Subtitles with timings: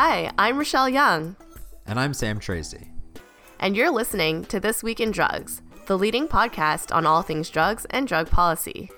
[0.00, 1.34] Hi, I'm Rachelle Young.
[1.84, 2.92] And I'm Sam Tracy.
[3.58, 7.84] And you're listening to This Week in Drugs, the leading podcast on all things drugs
[7.90, 8.92] and drug policy.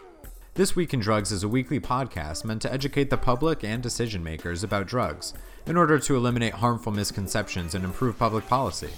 [0.52, 4.22] This Week in Drugs is a weekly podcast meant to educate the public and decision
[4.22, 5.32] makers about drugs
[5.64, 8.90] in order to eliminate harmful misconceptions and improve public policy.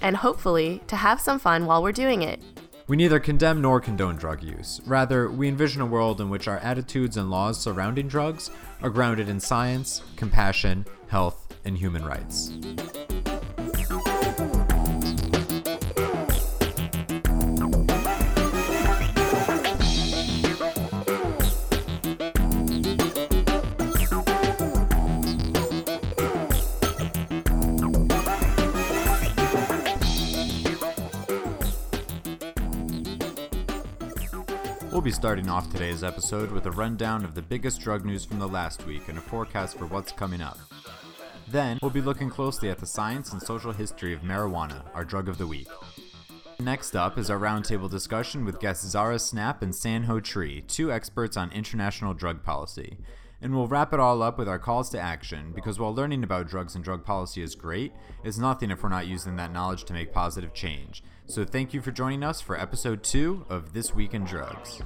[0.00, 2.42] And hopefully, to have some fun while we're doing it.
[2.88, 4.80] We neither condemn nor condone drug use.
[4.86, 8.50] Rather, we envision a world in which our attitudes and laws surrounding drugs
[8.82, 12.52] are grounded in science, compassion, health, and human rights.
[34.92, 38.38] We'll be starting off today's episode with a rundown of the biggest drug news from
[38.38, 40.58] the last week and a forecast for what's coming up.
[41.52, 45.28] Then, we'll be looking closely at the science and social history of marijuana, our drug
[45.28, 45.68] of the week.
[46.58, 51.36] Next up is our roundtable discussion with guests Zara Snapp and Sanho Tree, two experts
[51.36, 52.96] on international drug policy.
[53.42, 56.48] And we'll wrap it all up with our calls to action, because while learning about
[56.48, 57.92] drugs and drug policy is great,
[58.24, 61.04] it's nothing if we're not using that knowledge to make positive change.
[61.26, 64.80] So thank you for joining us for episode two of This Week in Drugs.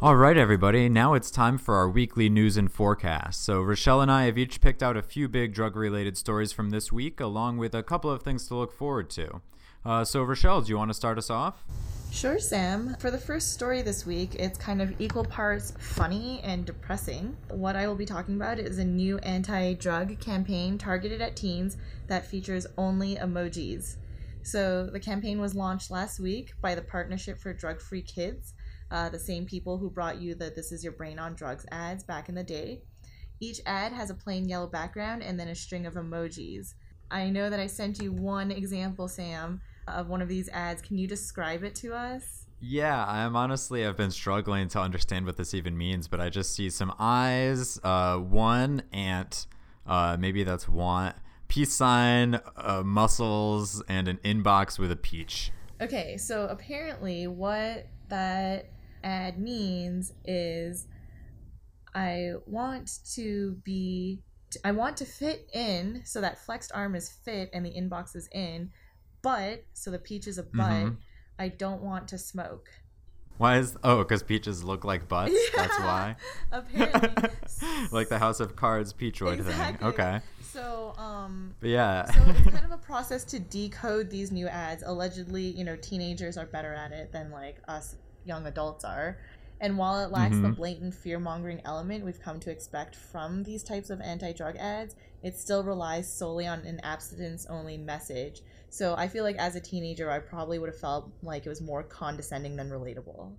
[0.00, 0.88] All right, everybody.
[0.88, 3.44] Now it's time for our weekly news and forecast.
[3.44, 6.70] So, Rachelle and I have each picked out a few big drug related stories from
[6.70, 9.42] this week, along with a couple of things to look forward to.
[9.84, 11.64] Uh, so, Rachelle, do you want to start us off?
[12.12, 12.94] Sure, Sam.
[13.00, 17.36] For the first story this week, it's kind of equal parts funny and depressing.
[17.50, 21.76] What I will be talking about is a new anti drug campaign targeted at teens
[22.06, 23.96] that features only emojis.
[24.44, 28.54] So, the campaign was launched last week by the Partnership for Drug Free Kids
[28.90, 32.04] uh, the same people who brought you the This Is Your Brain on Drugs ads
[32.04, 32.82] back in the day.
[33.40, 36.74] Each ad has a plain yellow background and then a string of emojis.
[37.10, 40.82] I know that I sent you one example, Sam, of one of these ads.
[40.82, 42.46] Can you describe it to us?
[42.60, 46.54] Yeah, I'm honestly I've been struggling to understand what this even means, but I just
[46.54, 49.46] see some eyes, uh, one ant,
[49.86, 51.14] uh, maybe that's one
[51.48, 55.50] peace sign, uh, muscles, and an inbox with a peach.
[55.80, 58.70] Okay, so apparently what that
[59.02, 60.86] ad means is
[61.94, 64.22] I want to be
[64.64, 68.28] I want to fit in so that flexed arm is fit and the inbox is
[68.32, 68.70] in,
[69.22, 70.70] but so the peach is a butt.
[70.70, 70.94] Mm-hmm.
[71.38, 72.68] I don't want to smoke.
[73.36, 75.32] Why is oh because peaches look like butts?
[75.54, 76.16] Yeah, that's why.
[76.50, 77.30] Apparently,
[77.92, 79.78] like the House of Cards Peachoid exactly.
[79.78, 79.86] thing.
[79.88, 80.20] Okay.
[80.52, 81.54] So um.
[81.60, 82.10] But yeah.
[82.10, 84.82] so it's kind of a process to decode these new ads.
[84.84, 87.96] Allegedly, you know, teenagers are better at it than like us
[88.28, 89.18] young adults are.
[89.60, 90.44] And while it lacks mm-hmm.
[90.44, 94.56] the blatant fear mongering element we've come to expect from these types of anti drug
[94.56, 98.42] ads, it still relies solely on an abstinence only message.
[98.70, 101.60] So I feel like as a teenager, I probably would have felt like it was
[101.60, 103.32] more condescending than relatable.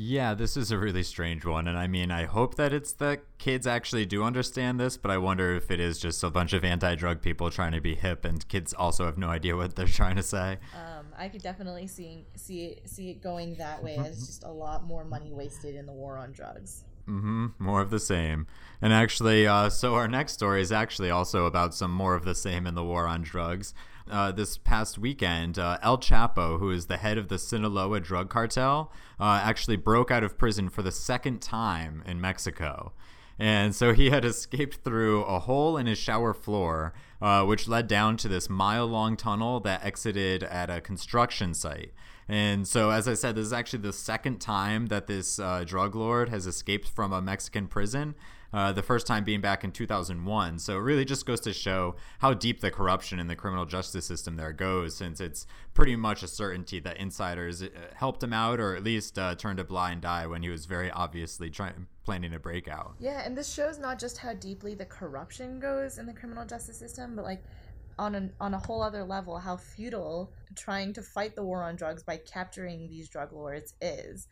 [0.00, 1.66] Yeah, this is a really strange one.
[1.66, 5.18] And I mean, I hope that it's the kids actually do understand this, but I
[5.18, 8.24] wonder if it is just a bunch of anti drug people trying to be hip
[8.24, 10.58] and kids also have no idea what they're trying to say.
[10.72, 14.50] Um, I could definitely see, see, it, see it going that way as just a
[14.50, 16.84] lot more money wasted in the war on drugs.
[17.08, 17.46] Mm-hmm.
[17.58, 18.46] More of the same.
[18.80, 22.34] And actually, uh, so our next story is actually also about some more of the
[22.34, 23.74] same in the war on drugs
[24.10, 28.30] uh, this past weekend, uh, El Chapo, who is the head of the Sinaloa drug
[28.30, 32.92] cartel, uh, actually broke out of prison for the second time in Mexico.
[33.38, 36.92] And so he had escaped through a hole in his shower floor,
[37.22, 41.92] uh, which led down to this mile long tunnel that exited at a construction site.
[42.28, 45.94] And so, as I said, this is actually the second time that this uh, drug
[45.94, 48.14] lord has escaped from a Mexican prison.
[48.50, 50.58] Uh, the first time being back in 2001.
[50.58, 54.06] So it really just goes to show how deep the corruption in the criminal justice
[54.06, 58.58] system there goes, since it's pretty much a certainty that insiders uh, helped him out
[58.58, 62.32] or at least uh, turned a blind eye when he was very obviously trying planning
[62.32, 62.94] a breakout.
[62.98, 66.78] Yeah, and this shows not just how deeply the corruption goes in the criminal justice
[66.78, 67.44] system, but like
[67.98, 71.76] on a, on a whole other level how futile trying to fight the war on
[71.76, 74.26] drugs by capturing these drug lords is.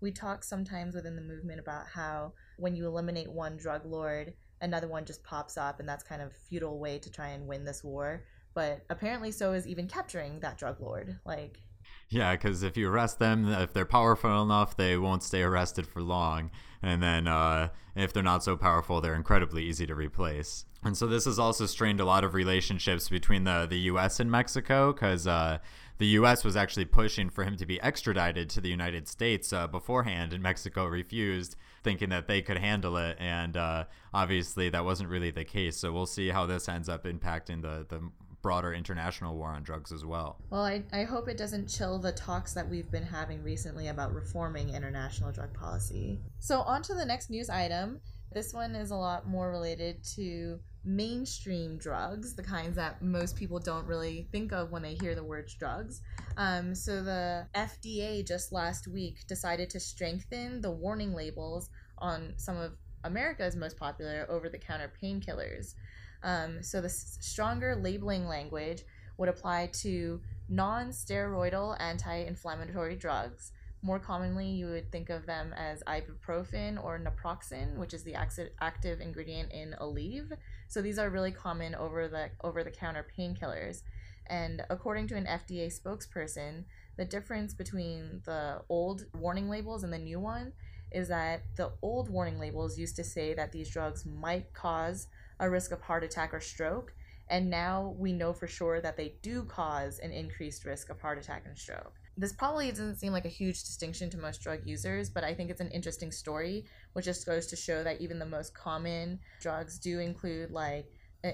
[0.00, 4.88] We talk sometimes within the movement about how when you eliminate one drug lord, another
[4.88, 7.84] one just pops up, and that's kind of futile way to try and win this
[7.84, 8.24] war.
[8.54, 11.16] But apparently, so is even capturing that drug lord.
[11.24, 11.62] Like,
[12.10, 16.02] Yeah, because if you arrest them, if they're powerful enough, they won't stay arrested for
[16.02, 16.50] long.
[16.82, 20.64] And then uh, if they're not so powerful, they're incredibly easy to replace.
[20.82, 24.18] And so this has also strained a lot of relationships between the, the U.S.
[24.18, 25.58] and Mexico because uh,
[25.98, 26.42] the U.S.
[26.42, 30.42] was actually pushing for him to be extradited to the United States uh, beforehand, and
[30.42, 31.54] Mexico refused,
[31.84, 33.18] thinking that they could handle it.
[33.20, 35.76] And uh, obviously, that wasn't really the case.
[35.76, 38.00] So we'll see how this ends up impacting the, the
[38.42, 40.38] broader international war on drugs as well.
[40.50, 44.14] Well, I, I hope it doesn't chill the talks that we've been having recently about
[44.14, 46.20] reforming international drug policy.
[46.38, 48.00] So, on to the next news item.
[48.32, 53.58] This one is a lot more related to mainstream drugs, the kinds that most people
[53.58, 56.00] don't really think of when they hear the words drugs.
[56.36, 62.56] Um, so the FDA just last week decided to strengthen the warning labels on some
[62.56, 62.72] of
[63.04, 65.74] America's most popular over the counter painkillers.
[66.22, 68.82] Um, so the stronger labeling language
[69.16, 73.52] would apply to non steroidal anti inflammatory drugs
[73.82, 79.00] more commonly, you would think of them as ibuprofen or naproxen, which is the active
[79.00, 80.32] ingredient in Aleve.
[80.68, 83.82] So these are really common over the over the counter painkillers.
[84.26, 86.64] And according to an FDA spokesperson,
[86.96, 90.52] the difference between the old warning labels and the new one
[90.92, 95.06] is that the old warning labels used to say that these drugs might cause
[95.40, 96.94] a risk of heart attack or stroke,
[97.28, 101.18] and now we know for sure that they do cause an increased risk of heart
[101.18, 105.08] attack and stroke this probably doesn't seem like a huge distinction to most drug users,
[105.08, 108.26] but I think it's an interesting story, which just goes to show that even the
[108.26, 110.86] most common drugs do include like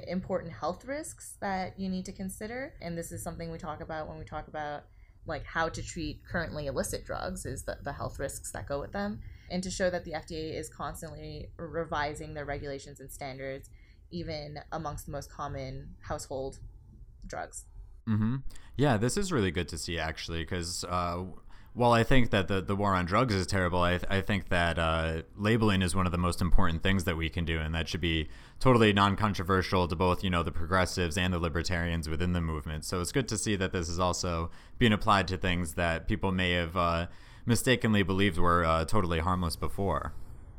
[0.07, 2.75] important health risks that you need to consider.
[2.81, 4.85] And this is something we talk about when we talk about
[5.27, 8.93] like how to treat currently illicit drugs is the, the health risks that go with
[8.93, 9.21] them
[9.51, 13.69] and to show that the fda is constantly revising their regulations and standards
[14.11, 16.59] even amongst the most common household
[17.27, 17.65] drugs
[18.09, 18.37] Mm-hmm.
[18.77, 21.25] Yeah, this is really good to see actually, because uh,
[21.75, 24.49] while I think that the, the war on drugs is terrible, I, th- I think
[24.49, 27.75] that uh, labeling is one of the most important things that we can do, and
[27.75, 28.29] that should be
[28.61, 32.85] totally non-controversial to both you know the progressives and the libertarians within the movement.
[32.85, 36.33] So it's good to see that this is also being applied to things that people
[36.33, 37.07] may have uh,
[37.45, 40.13] mistakenly believed were uh, totally harmless before.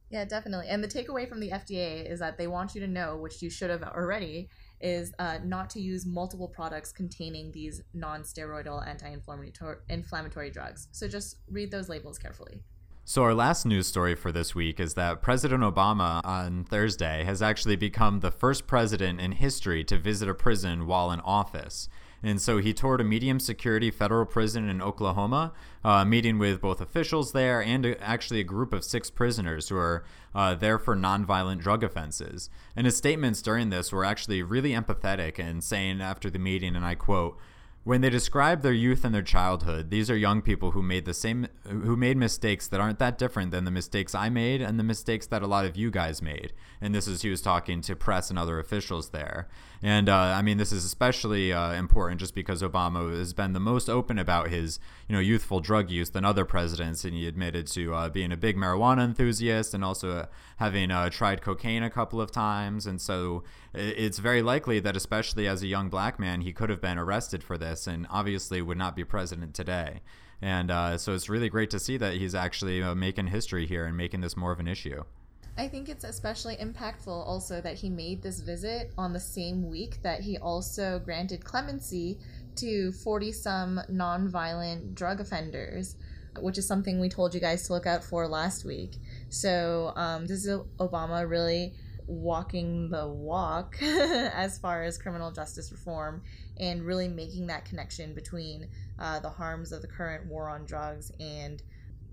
[0.09, 0.67] Yeah, definitely.
[0.69, 3.49] And the takeaway from the FDA is that they want you to know, which you
[3.49, 4.49] should have already,
[4.79, 10.87] is uh, not to use multiple products containing these non-steroidal anti-inflammatory inflammatory drugs.
[10.91, 12.61] So just read those labels carefully.
[13.09, 17.41] So, our last news story for this week is that President Obama on Thursday has
[17.41, 21.87] actually become the first president in history to visit a prison while in office.
[22.23, 25.53] And so he toured a medium security federal prison in Oklahoma,
[25.83, 29.77] uh, meeting with both officials there and a, actually a group of six prisoners who
[29.77, 30.03] are
[30.33, 32.49] uh, there for nonviolent drug offenses.
[32.75, 36.85] And his statements during this were actually really empathetic and saying after the meeting, and
[36.85, 37.37] I quote,
[37.87, 41.13] when they describe their youth and their childhood, these are young people who made the
[41.13, 44.83] same who made mistakes that aren't that different than the mistakes I made and the
[44.83, 46.51] mistakes that a lot of you guys made.
[46.81, 49.47] And this is he was talking to press and other officials there.
[49.81, 53.59] And uh, I mean, this is especially uh, important just because Obama has been the
[53.61, 57.67] most open about his you know youthful drug use than other presidents, and he admitted
[57.67, 62.19] to uh, being a big marijuana enthusiast and also having uh, tried cocaine a couple
[62.19, 62.85] of times.
[62.85, 63.45] And so
[63.77, 67.43] it's very likely that, especially as a young black man, he could have been arrested
[67.43, 70.01] for this and obviously would not be president today.
[70.41, 73.85] And uh, so it's really great to see that he's actually uh, making history here
[73.85, 75.03] and making this more of an issue.
[75.57, 80.01] I think it's especially impactful also that he made this visit on the same week
[80.03, 82.19] that he also granted clemency
[82.57, 85.95] to 40 some nonviolent drug offenders,
[86.39, 88.97] which is something we told you guys to look out for last week.
[89.29, 91.73] So, um, this is Obama really
[92.07, 96.23] walking the walk as far as criminal justice reform
[96.57, 101.11] and really making that connection between uh, the harms of the current war on drugs
[101.19, 101.61] and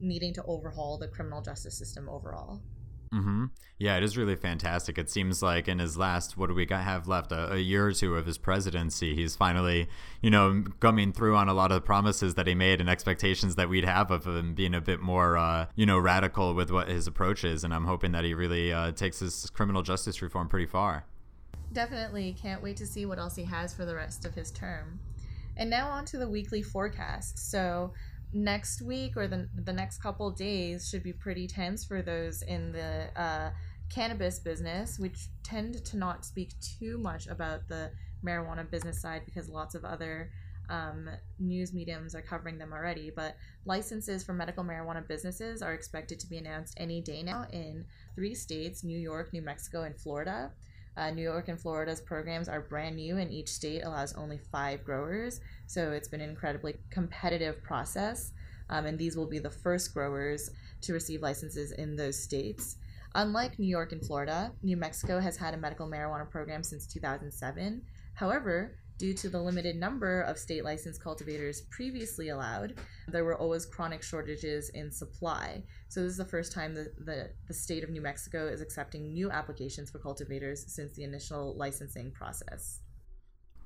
[0.01, 2.61] needing to overhaul the criminal justice system overall.
[3.15, 3.45] Mm-hmm.
[3.79, 4.99] Yeah, it is really fantastic.
[4.99, 7.87] It seems like in his last, what do we got, have left, a, a, year
[7.87, 9.89] or two of his presidency, he's finally,
[10.21, 13.55] you know, coming through on a lot of the promises that he made and expectations
[13.55, 16.89] that we'd have of him being a bit more, uh, you know, radical with what
[16.89, 17.63] his approach is.
[17.63, 21.05] And I'm hoping that he really uh, takes his criminal justice reform pretty far.
[21.73, 24.99] Definitely can't wait to see what else he has for the rest of his term.
[25.57, 27.51] And now on to the weekly forecast.
[27.51, 27.93] So
[28.35, 32.73] next week or the, the next couple days should be pretty tense for those in
[32.73, 33.51] the uh,
[33.89, 37.91] cannabis business, which tend to not speak too much about the
[38.25, 40.31] marijuana business side because lots of other
[40.69, 43.11] um, news mediums are covering them already.
[43.15, 47.85] But licenses for medical marijuana businesses are expected to be announced any day now in
[48.15, 50.51] three states New York, New Mexico, and Florida.
[50.97, 54.85] Uh, New York and Florida's programs are brand new, and each state allows only five
[54.85, 55.41] growers.
[55.67, 58.33] So it's been an incredibly competitive process.
[58.71, 60.51] Um, and these will be the first growers
[60.83, 62.77] to receive licenses in those states.
[63.15, 67.83] Unlike New York and Florida, New Mexico has had a medical marijuana program since 2007.
[68.15, 72.75] However, due to the limited number of state licensed cultivators previously allowed,
[73.09, 75.63] there were always chronic shortages in supply.
[75.89, 79.13] So, this is the first time that the, the state of New Mexico is accepting
[79.13, 82.81] new applications for cultivators since the initial licensing process.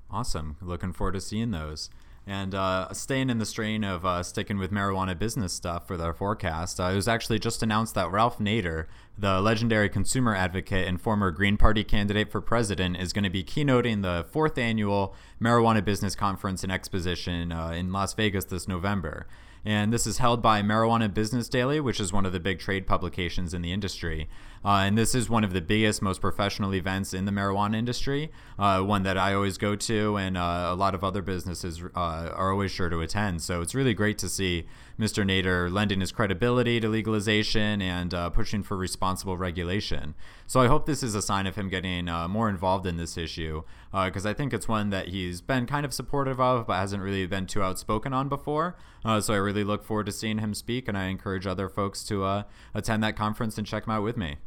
[0.09, 0.57] Awesome.
[0.61, 1.89] Looking forward to seeing those.
[2.27, 6.13] And uh, staying in the strain of uh, sticking with marijuana business stuff for their
[6.13, 8.85] forecast, uh, it was actually just announced that Ralph Nader,
[9.17, 13.43] the legendary consumer advocate and former Green Party candidate for president, is going to be
[13.43, 19.25] keynoting the fourth annual Marijuana Business Conference and Exposition uh, in Las Vegas this November
[19.65, 22.87] and this is held by Marijuana Business Daily, which is one of the big trade
[22.87, 24.29] publications in the industry.
[24.63, 28.29] Uh, and this is one of the biggest, most professional events in the marijuana industry,
[28.57, 31.99] uh, one that I always go to, and uh, a lot of other businesses uh,
[31.99, 33.41] are always sure to attend.
[33.41, 34.65] So it's really great to see
[34.99, 35.23] Mr.
[35.23, 40.13] Nader lending his credibility to legalization and uh, pushing for responsible regulation.
[40.45, 43.17] So I hope this is a sign of him getting uh, more involved in this
[43.17, 47.01] issue because I think it's one that he's been kind of supportive of, but hasn't
[47.01, 48.75] really been too outspoken on before.
[49.21, 52.43] so I really look forward to seeing him speak, and I encourage other folks to
[52.73, 54.37] attend that conference and check him out with me.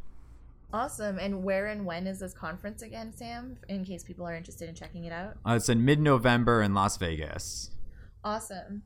[0.73, 1.19] Awesome.
[1.19, 4.73] And where and when is this conference again, Sam, in case people are interested in
[4.73, 5.37] checking it out?
[5.45, 7.69] Uh, it's in mid November in Las Vegas.
[8.23, 8.81] Awesome.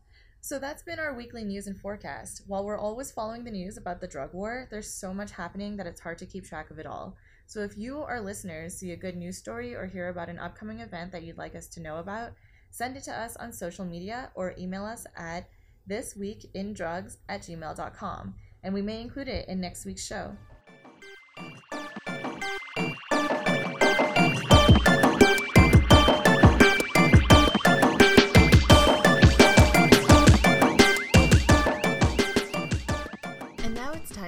[0.48, 2.44] So that's been our weekly news and forecast.
[2.48, 5.88] While we're always following the news about the drug war, there's so much happening that
[5.88, 7.18] it's hard to keep track of it all.
[7.48, 10.80] So if you, our listeners, see a good news story or hear about an upcoming
[10.80, 12.32] event that you'd like us to know about,
[12.72, 15.50] send it to us on social media or email us at
[15.90, 20.34] thisweekindrugs at gmail.com, and we may include it in next week's show.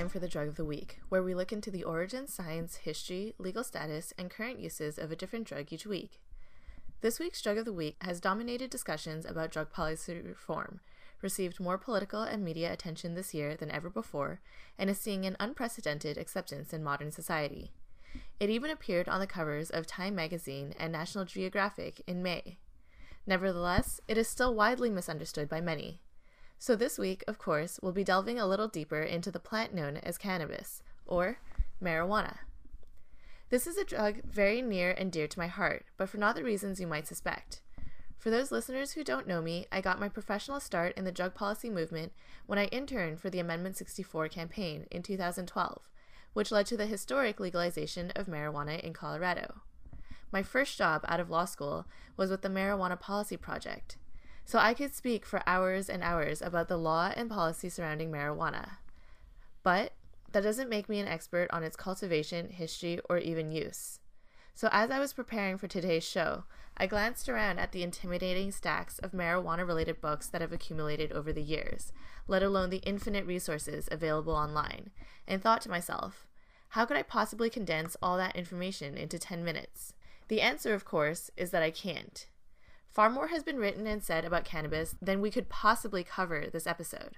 [0.10, 3.64] For the Drug of the Week, where we look into the origin, science, history, legal
[3.64, 6.20] status, and current uses of a different drug each week.
[7.02, 10.80] This week's Drug of the Week has dominated discussions about drug policy reform,
[11.22, 14.42] received more political and media attention this year than ever before,
[14.80, 17.72] and is seeing an unprecedented acceptance in modern society.
[18.40, 22.58] It even appeared on the covers of Time magazine and National Geographic in May.
[23.28, 26.00] Nevertheless, it is still widely misunderstood by many.
[26.62, 29.96] So, this week, of course, we'll be delving a little deeper into the plant known
[29.96, 31.40] as cannabis, or
[31.82, 32.40] marijuana.
[33.50, 36.44] This is a drug very near and dear to my heart, but for not the
[36.44, 37.62] reasons you might suspect.
[38.18, 41.34] For those listeners who don't know me, I got my professional start in the drug
[41.34, 42.12] policy movement
[42.46, 45.82] when I interned for the Amendment 64 campaign in 2012,
[46.34, 49.62] which led to the historic legalization of marijuana in Colorado.
[50.30, 51.86] My first job out of law school
[52.18, 53.96] was with the Marijuana Policy Project,
[54.50, 58.78] so I could speak for hours and hours about the law and policy surrounding marijuana.
[59.62, 59.94] But
[60.32, 64.00] that doesn't make me an expert on its cultivation, history, or even use.
[64.56, 68.98] So, as I was preparing for today's show, I glanced around at the intimidating stacks
[68.98, 71.94] of marijuana related books that have accumulated over the years,
[72.28, 74.90] let alone the infinite resources available online,
[75.28, 76.26] and thought to myself,
[76.70, 79.94] how could I possibly condense all that information into 10 minutes?
[80.28, 82.26] The answer, of course, is that I can't.
[82.92, 86.68] Far more has been written and said about cannabis than we could possibly cover this
[86.68, 87.18] episode.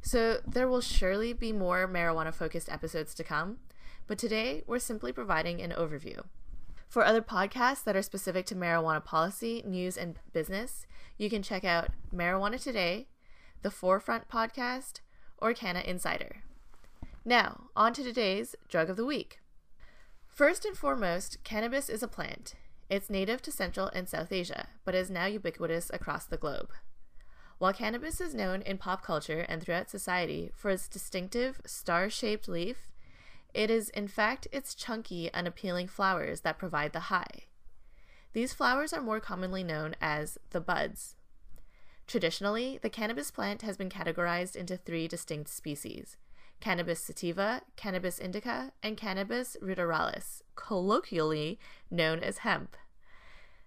[0.00, 3.58] So there will surely be more marijuana focused episodes to come,
[4.06, 6.22] but today we're simply providing an overview.
[6.88, 10.86] For other podcasts that are specific to marijuana policy, news, and business,
[11.18, 13.08] you can check out Marijuana Today,
[13.62, 15.00] the Forefront Podcast,
[15.36, 16.42] or Canna Insider.
[17.24, 19.40] Now, on to today's Drug of the Week.
[20.28, 22.54] First and foremost, cannabis is a plant.
[22.90, 26.70] It's native to Central and South Asia, but is now ubiquitous across the globe.
[27.58, 32.48] While cannabis is known in pop culture and throughout society for its distinctive star shaped
[32.48, 32.86] leaf,
[33.52, 37.44] it is in fact its chunky, unappealing flowers that provide the high.
[38.32, 41.16] These flowers are more commonly known as the buds.
[42.06, 46.16] Traditionally, the cannabis plant has been categorized into three distinct species
[46.60, 51.58] Cannabis sativa, Cannabis indica, and Cannabis ruderalis, colloquially
[51.90, 52.76] known as hemp.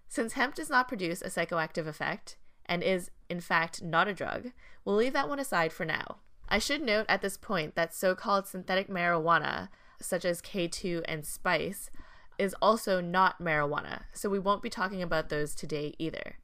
[0.08, 4.52] Since hemp does not produce a psychoactive effect, and is, in fact, not a drug,
[4.84, 6.18] we'll leave that one aside for now.
[6.48, 9.68] I should note at this point that so called synthetic marijuana,
[10.00, 11.90] such as K2 and spice,
[12.38, 16.36] is also not marijuana, so we won't be talking about those today either.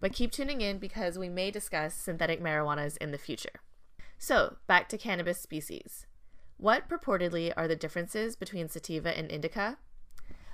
[0.00, 3.60] But keep tuning in because we may discuss synthetic marijuanas in the future.
[4.18, 6.06] So, back to cannabis species.
[6.56, 9.78] What purportedly are the differences between sativa and indica?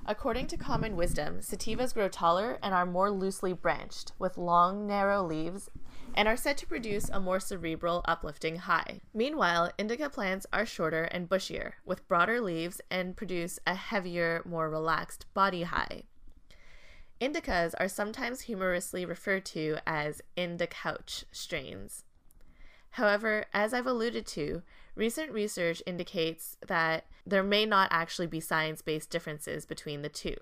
[0.05, 5.23] According to common wisdom, sativas grow taller and are more loosely branched, with long, narrow
[5.25, 5.71] leaves,
[6.15, 9.01] and are said to produce a more cerebral, uplifting high.
[9.15, 14.69] Meanwhile, indica plants are shorter and bushier, with broader leaves, and produce a heavier, more
[14.69, 16.03] relaxed body high.
[17.21, 22.05] Indicas are sometimes humorously referred to as indicouch strains.
[22.93, 24.63] However, as I've alluded to,
[24.95, 30.37] recent research indicates that there may not actually be science based differences between the two.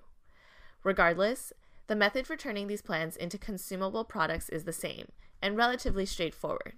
[0.83, 1.53] Regardless,
[1.87, 6.75] the method for turning these plants into consumable products is the same and relatively straightforward.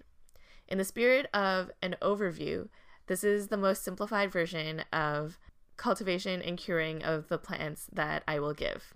[0.69, 2.69] In the spirit of an overview,
[3.07, 5.39] this is the most simplified version of
[5.79, 8.95] cultivation and curing of the plants that I will give.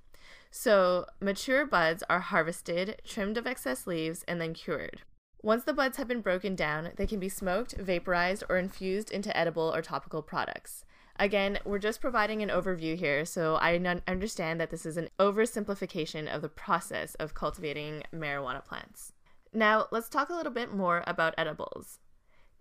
[0.51, 5.03] So, mature buds are harvested, trimmed of excess leaves, and then cured.
[5.47, 9.35] Once the buds have been broken down, they can be smoked, vaporized, or infused into
[9.37, 10.85] edible or topical products.
[11.21, 13.77] Again, we're just providing an overview here, so I
[14.09, 19.13] understand that this is an oversimplification of the process of cultivating marijuana plants.
[19.53, 22.01] Now, let's talk a little bit more about edibles.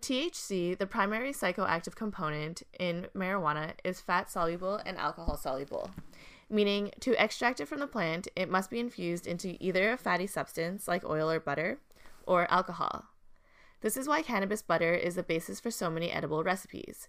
[0.00, 5.90] THC, the primary psychoactive component in marijuana, is fat soluble and alcohol soluble,
[6.48, 10.28] meaning to extract it from the plant, it must be infused into either a fatty
[10.28, 11.80] substance like oil or butter
[12.26, 13.06] or alcohol.
[13.80, 17.08] This is why cannabis butter is the basis for so many edible recipes.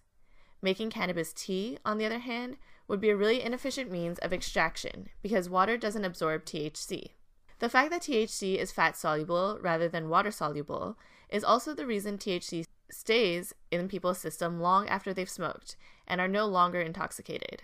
[0.62, 2.58] Making cannabis tea, on the other hand,
[2.88, 7.12] would be a really inefficient means of extraction because water doesn't absorb THC.
[7.60, 10.98] The fact that THC is fat soluble rather than water soluble
[11.30, 15.76] is also the reason THC stays in people's system long after they've smoked
[16.08, 17.64] and are no longer intoxicated.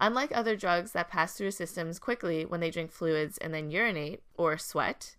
[0.00, 4.22] Unlike other drugs that pass through systems quickly when they drink fluids and then urinate
[4.36, 5.16] or sweat,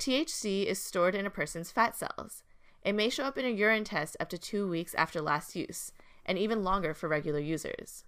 [0.00, 2.42] THC is stored in a person's fat cells.
[2.82, 5.92] It may show up in a urine test up to two weeks after last use,
[6.24, 8.04] and even longer for regular users.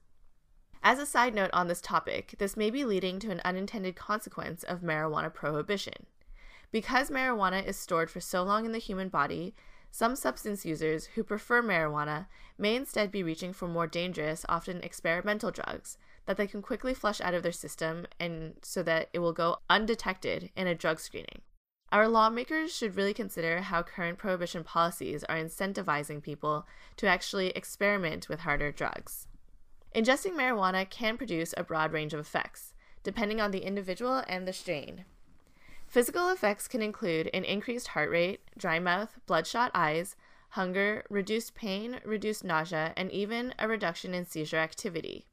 [0.83, 4.63] As a side note on this topic, this may be leading to an unintended consequence
[4.63, 6.07] of marijuana prohibition.
[6.71, 9.55] Because marijuana is stored for so long in the human body,
[9.91, 15.51] some substance users who prefer marijuana may instead be reaching for more dangerous, often experimental
[15.51, 19.35] drugs that they can quickly flush out of their system and so that it will
[19.35, 21.43] go undetected in a drug screening.
[21.93, 28.31] Our lawmakers should really consider how current prohibition policies are incentivizing people to actually experiment
[28.31, 29.29] with harder drugs.
[29.95, 34.55] Ingesting marijuana can produce a broad range of effects, depending on the individual and the
[34.55, 35.05] strain.
[35.87, 40.17] Physical effects can include an increased heart rate, dry mouth, bloodshot eyes,
[40.51, 45.27] hunger, reduced pain, reduced nausea, and even a reduction in seizure activity.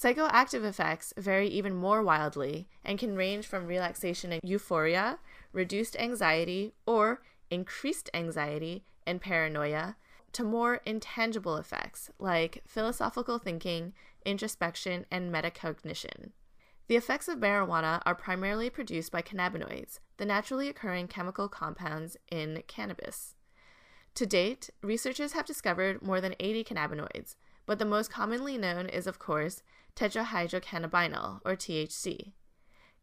[0.00, 5.18] Psychoactive effects vary even more wildly and can range from relaxation and euphoria,
[5.58, 9.96] reduced anxiety, or increased anxiety and paranoia
[10.32, 13.92] to more intangible effects like philosophical thinking,
[14.24, 16.30] introspection, and metacognition.
[16.86, 22.62] The effects of marijuana are primarily produced by cannabinoids, the naturally occurring chemical compounds in
[22.68, 23.34] cannabis.
[24.14, 27.34] To date, researchers have discovered more than 80 cannabinoids,
[27.66, 29.62] but the most commonly known is, of course,
[29.96, 32.32] tetrahydrocannabinol, or THC.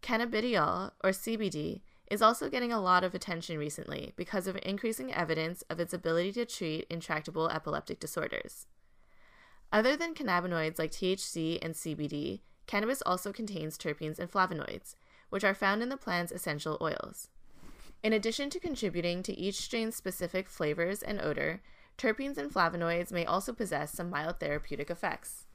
[0.01, 5.63] Cannabidiol, or CBD, is also getting a lot of attention recently because of increasing evidence
[5.69, 8.67] of its ability to treat intractable epileptic disorders.
[9.71, 14.95] Other than cannabinoids like THC and CBD, cannabis also contains terpenes and flavonoids,
[15.29, 17.29] which are found in the plant's essential oils.
[18.03, 21.61] In addition to contributing to each strain's specific flavors and odor,
[21.97, 25.45] terpenes and flavonoids may also possess some mild therapeutic effects.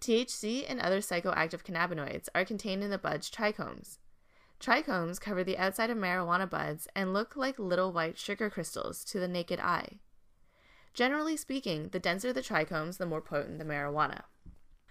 [0.00, 3.98] THC and other psychoactive cannabinoids are contained in the bud's trichomes.
[4.60, 9.20] Trichomes cover the outside of marijuana buds and look like little white sugar crystals to
[9.20, 9.98] the naked eye.
[10.94, 14.22] Generally speaking, the denser the trichomes, the more potent the marijuana.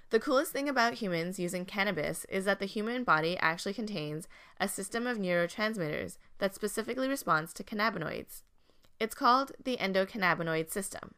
[0.09, 4.69] The coolest thing about humans using cannabis is that the human body actually contains a
[4.69, 8.43] system of neurotransmitters that specifically responds to cannabinoids.
[9.01, 11.15] It's called the endocannabinoid system.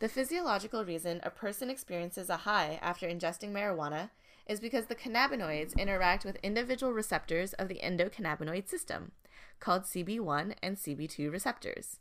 [0.00, 4.10] The physiological reason a person experiences a high after ingesting marijuana
[4.46, 9.12] is because the cannabinoids interact with individual receptors of the endocannabinoid system,
[9.58, 11.98] called CB1 and CB2 receptors.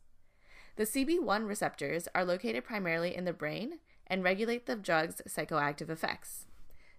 [0.75, 6.45] The CB1 receptors are located primarily in the brain and regulate the drug's psychoactive effects.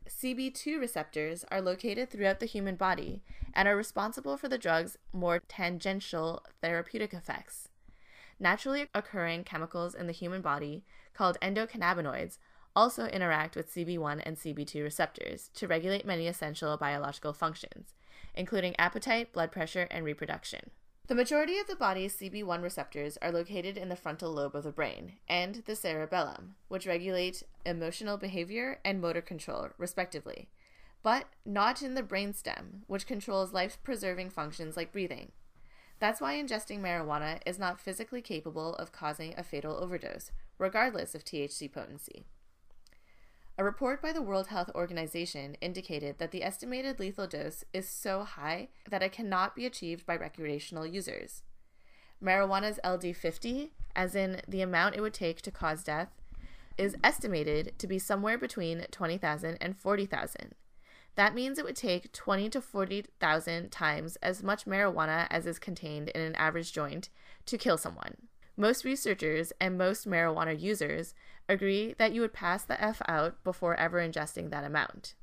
[0.09, 3.23] CB2 receptors are located throughout the human body
[3.55, 7.69] and are responsible for the drug's more tangential therapeutic effects.
[8.39, 12.39] Naturally occurring chemicals in the human body, called endocannabinoids,
[12.75, 17.95] also interact with CB1 and CB2 receptors to regulate many essential biological functions,
[18.35, 20.71] including appetite, blood pressure, and reproduction.
[21.11, 24.71] The majority of the body's CB1 receptors are located in the frontal lobe of the
[24.71, 30.49] brain and the cerebellum, which regulate emotional behavior and motor control, respectively,
[31.03, 35.33] but not in the brainstem, which controls life preserving functions like breathing.
[35.99, 41.25] That's why ingesting marijuana is not physically capable of causing a fatal overdose, regardless of
[41.25, 42.25] THC potency.
[43.61, 48.23] A report by the World Health Organization indicated that the estimated lethal dose is so
[48.25, 51.43] high that it cannot be achieved by recreational users.
[52.25, 56.09] Marijuana's LD50, as in the amount it would take to cause death,
[56.79, 60.55] is estimated to be somewhere between 20,000 and 40,000.
[61.17, 66.09] That means it would take 20 to 40,000 times as much marijuana as is contained
[66.09, 67.11] in an average joint
[67.45, 68.30] to kill someone.
[68.57, 71.15] Most researchers and most marijuana users
[71.49, 75.15] agree that you would pass the F out before ever ingesting that amount.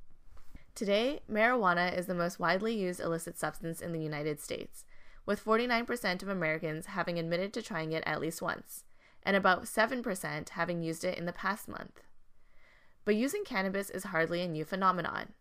[0.76, 4.86] Today, marijuana is the most widely used illicit substance in the United States,
[5.26, 8.84] with 49% of Americans having admitted to trying it at least once,
[9.24, 12.02] and about 7% having used it in the past month.
[13.06, 15.34] But using cannabis is hardly a new phenomenon.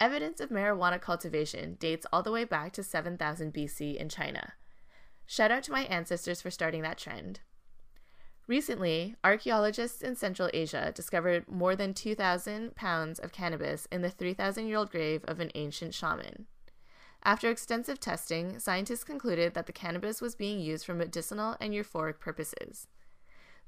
[0.00, 4.54] Evidence of marijuana cultivation dates all the way back to 7000 BC in China.
[5.26, 7.40] Shout out to my ancestors for starting that trend.
[8.46, 14.66] Recently, archaeologists in Central Asia discovered more than 2,000 pounds of cannabis in the 3,000
[14.66, 16.46] year old grave of an ancient shaman.
[17.22, 22.20] After extensive testing, scientists concluded that the cannabis was being used for medicinal and euphoric
[22.20, 22.86] purposes.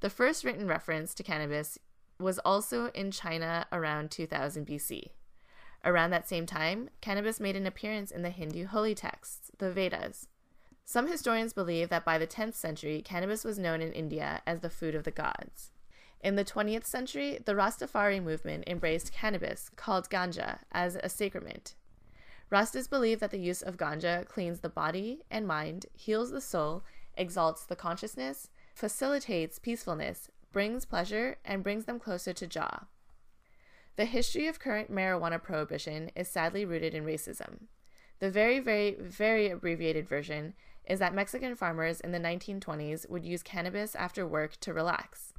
[0.01, 1.79] The first written reference to cannabis
[2.21, 5.09] was also in China around 2000 BC.
[5.87, 10.29] Around that same time, cannabis made an appearance in the Hindu holy texts, the Vedas.
[10.89, 14.71] Some historians believe that by the 10th century, cannabis was known in India as the
[14.71, 15.73] food of the gods.
[16.21, 21.75] In the 20th century, the Rastafari movement embraced cannabis, called ganja, as a sacrament.
[22.53, 26.85] Rastas believe that the use of ganja cleans the body and mind, heals the soul,
[27.17, 32.87] exalts the consciousness, facilitates peacefulness, brings pleasure, and brings them closer to Jah.
[33.97, 37.63] The history of current marijuana prohibition is sadly rooted in racism.
[38.21, 40.55] The very, very, very abbreviated version
[40.87, 45.33] is that Mexican farmers in the 1920s would use cannabis after work to relax.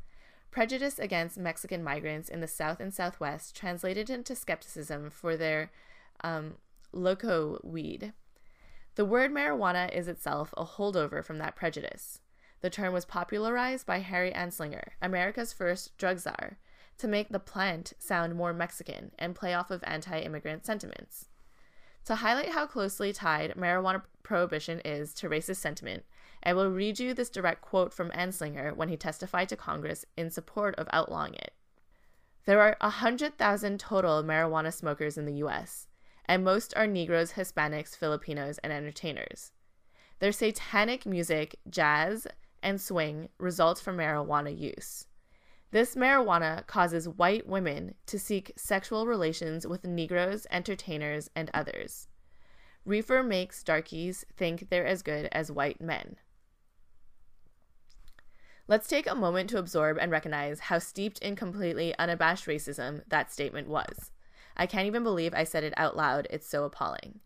[0.51, 5.71] Prejudice against Mexican migrants in the South and Southwest translated into skepticism for their
[6.23, 6.55] um,
[6.91, 8.13] loco weed.
[8.95, 12.19] The word marijuana is itself a holdover from that prejudice.
[12.61, 16.57] The term was popularized by Harry Anslinger, America's first drug czar,
[16.97, 21.27] to make the plant sound more Mexican and play off of anti immigrant sentiments.
[22.05, 26.03] To highlight how closely tied marijuana prohibition is to racist sentiment,
[26.43, 30.29] I will read you this direct quote from Anslinger when he testified to Congress in
[30.29, 31.53] support of outlawing it.
[32.45, 35.87] There are 100,000 total marijuana smokers in the U.S.,
[36.25, 39.53] and most are Negroes, Hispanics, Filipinos, and entertainers.
[40.19, 42.27] Their satanic music, jazz,
[42.61, 45.07] and swing results from marijuana use.
[45.71, 52.07] This marijuana causes white women to seek sexual relations with Negroes, entertainers, and others.
[52.87, 56.15] Reefer makes darkies think they're as good as white men.
[58.65, 63.29] Let's take a moment to absorb and recognize how steeped in completely unabashed racism that
[63.29, 64.11] statement was.
[64.55, 67.19] I can't even believe I said it out loud, it's so appalling.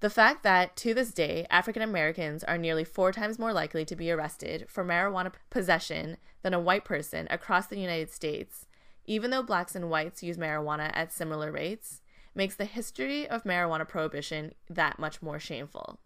[0.00, 3.94] The fact that, to this day, African Americans are nearly four times more likely to
[3.94, 8.66] be arrested for marijuana possession than a white person across the United States,
[9.04, 12.01] even though blacks and whites use marijuana at similar rates,
[12.34, 15.98] makes the history of marijuana prohibition that much more shameful.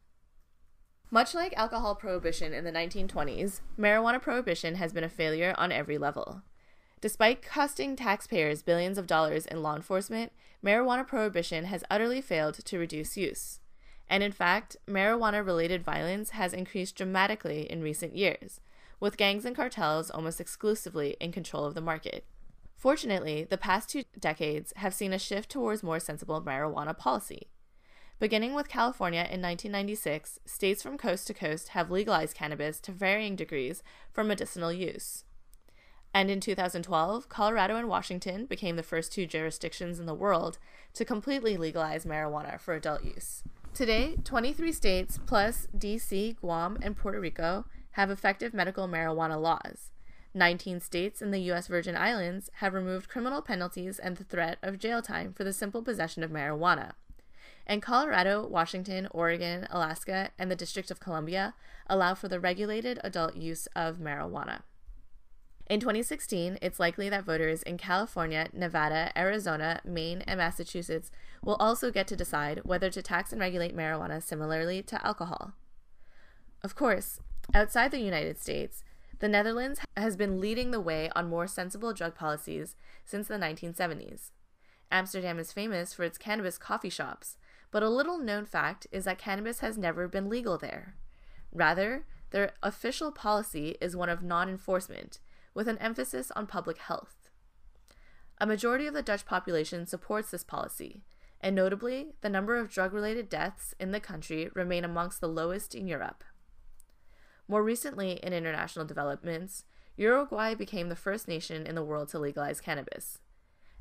[1.11, 5.99] Much like alcohol prohibition in the 1920s, marijuana prohibition has been a failure on every
[5.99, 6.43] level.
[7.01, 10.33] Despite costing taxpayers billions of dollars in law enforcement,
[10.65, 13.61] marijuana prohibition has utterly failed to reduce use.
[14.09, 18.61] And in fact, marijuana related violence has increased dramatically in recent years,
[18.99, 22.25] with gangs and cartels almost exclusively in control of the market.
[22.77, 27.49] Fortunately, the past two decades have seen a shift towards more sensible marijuana policy.
[28.19, 33.37] Beginning with California in 1996, states from coast to coast have legalized cannabis to varying
[33.37, 35.25] degrees for medicinal use.
[36.15, 40.59] And in 2012, Colorado and Washington became the first two jurisdictions in the world
[40.95, 43.43] to completely legalize marijuana for adult use.
[43.75, 49.91] Today, 23 states plus DC, Guam, and Puerto Rico have effective medical marijuana laws.
[50.37, 51.67] 19 states in the U.S.
[51.67, 55.83] Virgin Islands have removed criminal penalties and the threat of jail time for the simple
[55.83, 56.93] possession of marijuana.
[57.67, 61.55] And Colorado, Washington, Oregon, Alaska, and the District of Columbia
[61.89, 64.61] allow for the regulated adult use of marijuana.
[65.69, 71.11] In 2016, it's likely that voters in California, Nevada, Arizona, Maine, and Massachusetts
[71.43, 75.55] will also get to decide whether to tax and regulate marijuana similarly to alcohol.
[76.63, 77.21] Of course,
[77.53, 78.85] outside the United States,
[79.19, 84.31] the Netherlands has been leading the way on more sensible drug policies since the 1970s.
[84.91, 87.39] Amsterdam is famous for its cannabis coffee shops,
[87.71, 90.95] but a little known fact is that cannabis has never been legal there.
[91.53, 95.19] Rather, their official policy is one of non enforcement,
[95.55, 97.31] with an emphasis on public health.
[98.39, 101.03] A majority of the Dutch population supports this policy,
[101.41, 105.75] and notably, the number of drug related deaths in the country remain amongst the lowest
[105.75, 106.23] in Europe.
[107.49, 109.65] More recently, in international developments,
[109.97, 113.21] Uruguay became the first nation in the world to legalize cannabis.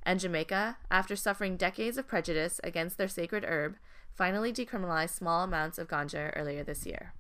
[0.04, 3.78] And Jamaica, after suffering decades of prejudice against their sacred herb,
[4.14, 7.14] finally decriminalized small amounts of ganja earlier this year.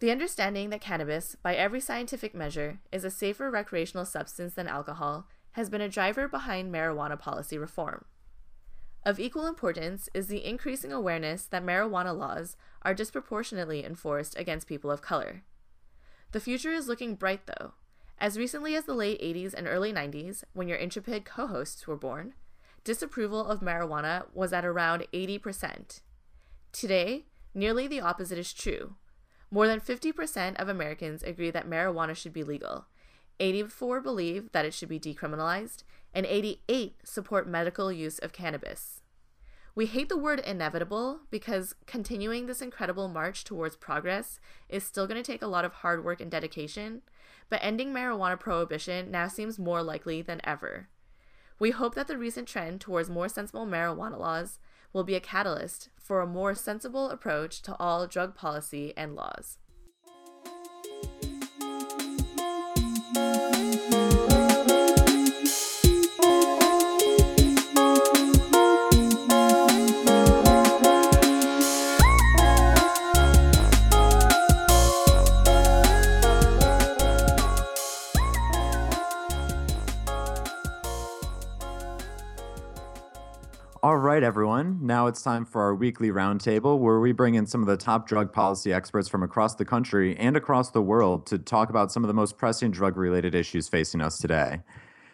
[0.00, 5.26] The understanding that cannabis, by every scientific measure, is a safer recreational substance than alcohol
[5.52, 8.04] has been a driver behind marijuana policy reform.
[9.08, 14.90] Of equal importance is the increasing awareness that marijuana laws are disproportionately enforced against people
[14.90, 15.44] of color.
[16.32, 17.72] The future is looking bright, though.
[18.18, 21.96] As recently as the late 80s and early 90s, when your intrepid co hosts were
[21.96, 22.34] born,
[22.84, 26.02] disapproval of marijuana was at around 80%.
[26.72, 28.96] Today, nearly the opposite is true.
[29.50, 32.84] More than 50% of Americans agree that marijuana should be legal,
[33.40, 38.97] 84 believe that it should be decriminalized, and 88 support medical use of cannabis.
[39.74, 45.22] We hate the word inevitable because continuing this incredible march towards progress is still going
[45.22, 47.02] to take a lot of hard work and dedication,
[47.48, 50.88] but ending marijuana prohibition now seems more likely than ever.
[51.58, 54.58] We hope that the recent trend towards more sensible marijuana laws
[54.92, 59.58] will be a catalyst for a more sensible approach to all drug policy and laws.
[84.28, 84.78] Everyone.
[84.82, 88.06] Now it's time for our weekly roundtable where we bring in some of the top
[88.06, 92.04] drug policy experts from across the country and across the world to talk about some
[92.04, 94.60] of the most pressing drug related issues facing us today.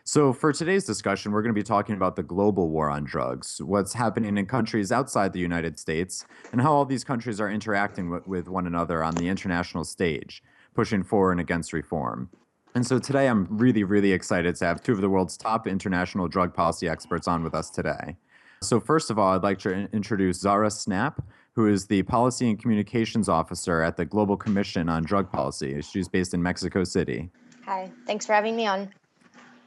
[0.03, 3.63] So, for today's discussion, we're going to be talking about the global war on drugs,
[3.63, 8.11] what's happening in countries outside the United States, and how all these countries are interacting
[8.11, 10.43] with, with one another on the international stage,
[10.75, 12.31] pushing for and against reform.
[12.75, 16.27] And so today I'm really, really excited to have two of the world's top international
[16.27, 18.17] drug policy experts on with us today.
[18.65, 21.23] So, first of all, I'd like to introduce Zara Snapp,
[21.55, 25.81] who is the Policy and Communications Officer at the Global Commission on Drug Policy.
[25.83, 27.31] She's based in Mexico City.
[27.67, 28.91] Hi, thanks for having me on.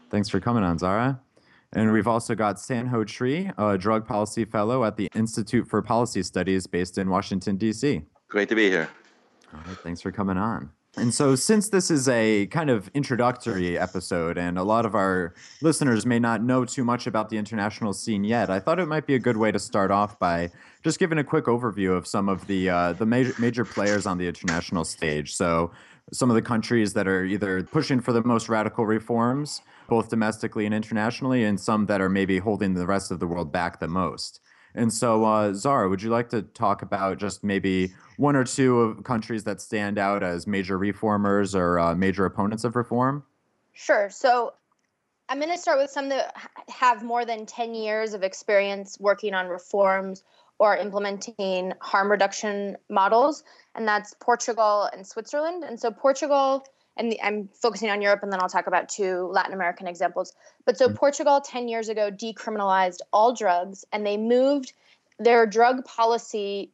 [0.10, 1.20] Thanks for coming on, Zara.
[1.74, 6.24] And we've also got Sanho Tree, a drug policy fellow at the Institute for Policy
[6.24, 8.02] Studies based in Washington, D.C.
[8.30, 8.90] Great to be here.
[9.54, 10.72] All right, thanks for coming on.
[10.98, 15.36] And so, since this is a kind of introductory episode, and a lot of our
[15.62, 19.06] listeners may not know too much about the international scene yet, I thought it might
[19.06, 20.50] be a good way to start off by
[20.84, 24.18] just giving a quick overview of some of the uh, the major major players on
[24.18, 25.36] the international stage.
[25.36, 25.72] So,
[26.12, 30.66] some of the countries that are either pushing for the most radical reforms, both domestically
[30.66, 33.88] and internationally, and some that are maybe holding the rest of the world back the
[33.88, 34.40] most.
[34.74, 38.82] And so, uh, Zara, would you like to talk about just maybe one or two
[38.82, 43.24] of countries that stand out as major reformers or uh, major opponents of reform?
[43.74, 44.10] Sure.
[44.10, 44.54] So
[45.30, 46.36] I'm going to start with some that
[46.70, 50.24] have more than 10 years of experience working on reforms
[50.60, 53.44] or implementing harm reduction models,
[53.76, 55.64] and that's Portugal and Switzerland.
[55.64, 59.28] And so, Portugal, and the, I'm focusing on Europe, and then I'll talk about two
[59.32, 60.34] Latin American examples.
[60.66, 60.96] But so, mm-hmm.
[60.96, 64.74] Portugal 10 years ago decriminalized all drugs, and they moved
[65.20, 66.72] their drug policy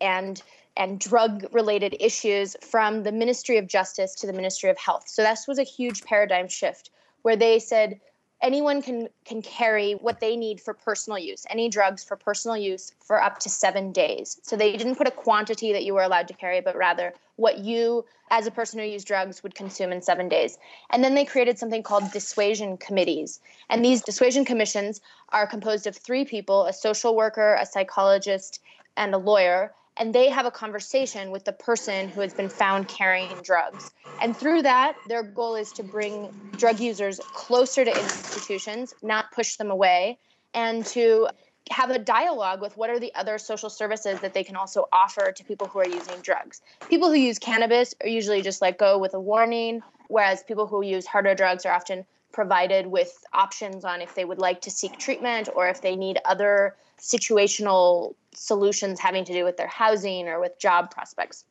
[0.00, 0.42] and
[0.76, 5.08] and drug related issues from the Ministry of Justice to the Ministry of Health.
[5.08, 6.90] So this was a huge paradigm shift
[7.22, 8.00] where they said
[8.42, 12.92] anyone can can carry what they need for personal use any drugs for personal use
[13.00, 14.38] for up to seven days.
[14.42, 17.58] So they didn't put a quantity that you were allowed to carry but rather what
[17.58, 20.58] you as a person who used drugs would consume in seven days.
[20.90, 23.40] And then they created something called dissuasion committees.
[23.70, 28.60] And these dissuasion commissions are composed of three people a social worker a psychologist
[28.96, 32.88] and a lawyer and they have a conversation with the person who has been found
[32.88, 33.90] carrying drugs.
[34.20, 39.56] And through that, their goal is to bring drug users closer to institutions, not push
[39.56, 40.18] them away,
[40.54, 41.28] and to
[41.70, 45.32] have a dialogue with what are the other social services that they can also offer
[45.32, 46.60] to people who are using drugs.
[46.88, 50.82] People who use cannabis are usually just let go with a warning, whereas people who
[50.82, 54.98] use harder drugs are often provided with options on if they would like to seek
[54.98, 60.40] treatment or if they need other situational solutions having to do with their housing or
[60.40, 61.44] with job prospects.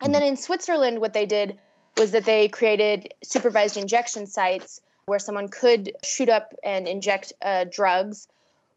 [0.00, 1.58] And then in Switzerland, what they did
[1.96, 7.64] was that they created supervised injection sites where someone could shoot up and inject uh,
[7.70, 8.28] drugs,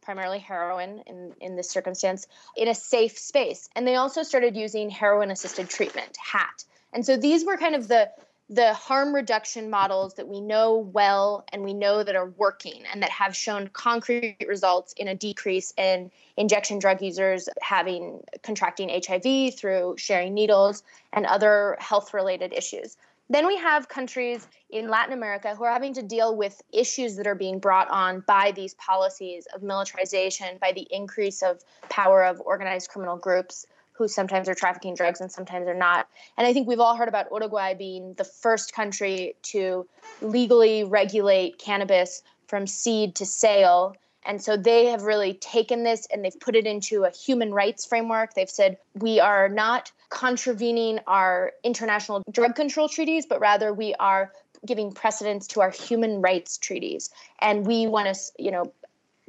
[0.02, 3.70] primarily heroin in, in this circumstance, in a safe space.
[3.76, 6.66] And they also started using heroin assisted treatment, HAT.
[6.94, 8.10] And so these were kind of the
[8.52, 13.02] the harm reduction models that we know well and we know that are working and
[13.02, 19.56] that have shown concrete results in a decrease in injection drug users having contracting HIV
[19.56, 20.84] through sharing needles
[21.14, 22.98] and other health related issues.
[23.30, 27.28] Then we have countries in Latin America who are having to deal with issues that
[27.28, 32.42] are being brought on by these policies of militarization, by the increase of power of
[32.42, 33.66] organized criminal groups
[34.02, 36.08] who sometimes are trafficking drugs and sometimes are not.
[36.36, 39.88] And I think we've all heard about Uruguay being the first country to
[40.22, 43.96] legally regulate cannabis from seed to sale.
[44.26, 47.86] And so they have really taken this and they've put it into a human rights
[47.86, 48.34] framework.
[48.34, 54.32] They've said we are not contravening our international drug control treaties, but rather we are
[54.66, 57.12] giving precedence to our human rights treaties.
[57.40, 58.74] And we want to, you know,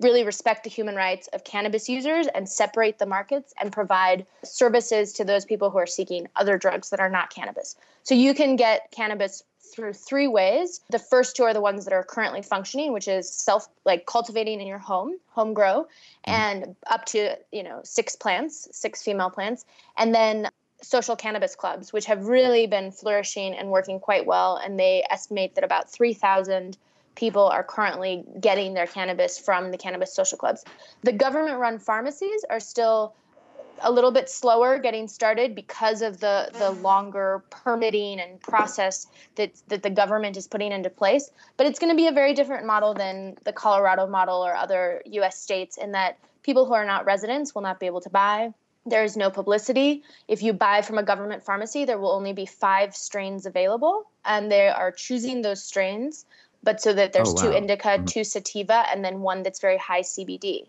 [0.02, 5.12] really respect the human rights of cannabis users and separate the markets and provide services
[5.14, 7.76] to those people who are seeking other drugs that are not cannabis.
[8.02, 10.80] So you can get cannabis through three ways.
[10.90, 14.60] The first two are the ones that are currently functioning, which is self like cultivating
[14.60, 15.82] in your home, home grow,
[16.26, 16.30] mm-hmm.
[16.30, 19.64] and up to, you know, six plants, six female plants.
[19.96, 20.50] And then
[20.82, 24.56] social cannabis clubs, which have really been flourishing and working quite well.
[24.56, 26.76] And they estimate that about 3,000
[27.14, 30.64] people are currently getting their cannabis from the cannabis social clubs.
[31.02, 33.14] The government run pharmacies are still
[33.80, 39.52] a little bit slower getting started because of the the longer permitting and process that
[39.68, 42.66] that the government is putting into place but it's going to be a very different
[42.66, 47.06] model than the Colorado model or other US states in that people who are not
[47.06, 48.52] residents will not be able to buy
[48.84, 50.02] there is no publicity.
[50.26, 54.50] If you buy from a government pharmacy, there will only be five strains available, and
[54.50, 56.24] they are choosing those strains
[56.62, 57.42] but so that there's oh, wow.
[57.42, 58.04] two indica, mm-hmm.
[58.04, 60.66] two sativa, and then one that's very high CBD.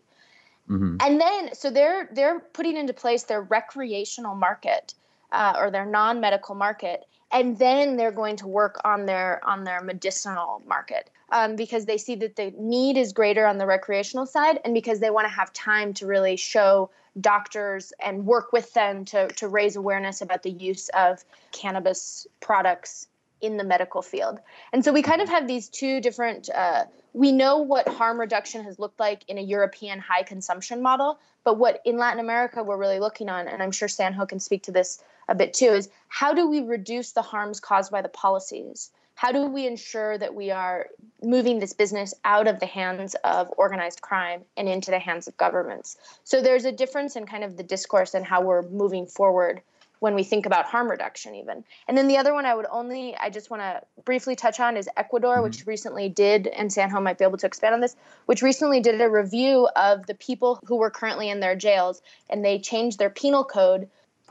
[0.69, 0.97] Mm-hmm.
[1.01, 4.93] And then so they're they're putting into place their recreational market
[5.31, 9.81] uh, or their non-medical market, and then they're going to work on their on their
[9.81, 14.59] medicinal market um, because they see that the need is greater on the recreational side,
[14.63, 19.05] and because they want to have time to really show doctors and work with them
[19.05, 23.07] to to raise awareness about the use of cannabis products
[23.43, 24.39] in the medical field.
[24.71, 28.63] And so we kind of have these two different, uh, we know what harm reduction
[28.63, 32.77] has looked like in a European high consumption model, but what in Latin America we're
[32.77, 35.89] really looking on, and I'm sure Sanho can speak to this a bit too, is
[36.07, 38.91] how do we reduce the harms caused by the policies?
[39.15, 40.87] How do we ensure that we are
[41.21, 45.37] moving this business out of the hands of organized crime and into the hands of
[45.37, 45.97] governments?
[46.23, 49.61] So there's a difference in kind of the discourse and how we're moving forward
[50.03, 53.15] when we think about harm reduction even and then the other one i would only
[53.21, 55.43] i just want to briefly touch on is ecuador mm-hmm.
[55.43, 58.99] which recently did and sanho might be able to expand on this which recently did
[58.99, 63.09] a review of the people who were currently in their jails and they changed their
[63.09, 63.87] penal code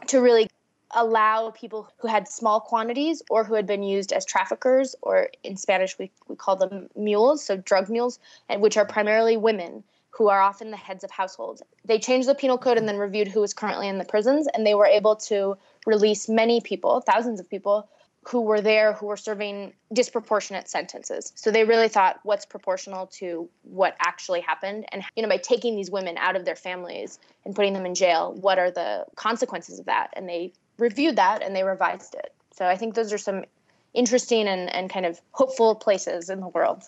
[0.06, 0.46] to really
[0.90, 5.56] allow people who had small quantities or who had been used as traffickers or in
[5.56, 8.18] spanish we, we call them mules so drug mules
[8.50, 11.62] and which are primarily women who are often the heads of households.
[11.84, 14.66] They changed the penal code and then reviewed who was currently in the prisons, and
[14.66, 17.88] they were able to release many people, thousands of people,
[18.24, 21.32] who were there who were serving disproportionate sentences.
[21.34, 25.74] So they really thought what's proportional to what actually happened and you know by taking
[25.74, 29.80] these women out of their families and putting them in jail, what are the consequences
[29.80, 30.10] of that?
[30.12, 32.32] And they reviewed that and they revised it.
[32.54, 33.44] So I think those are some
[33.92, 36.84] interesting and, and kind of hopeful places in the world.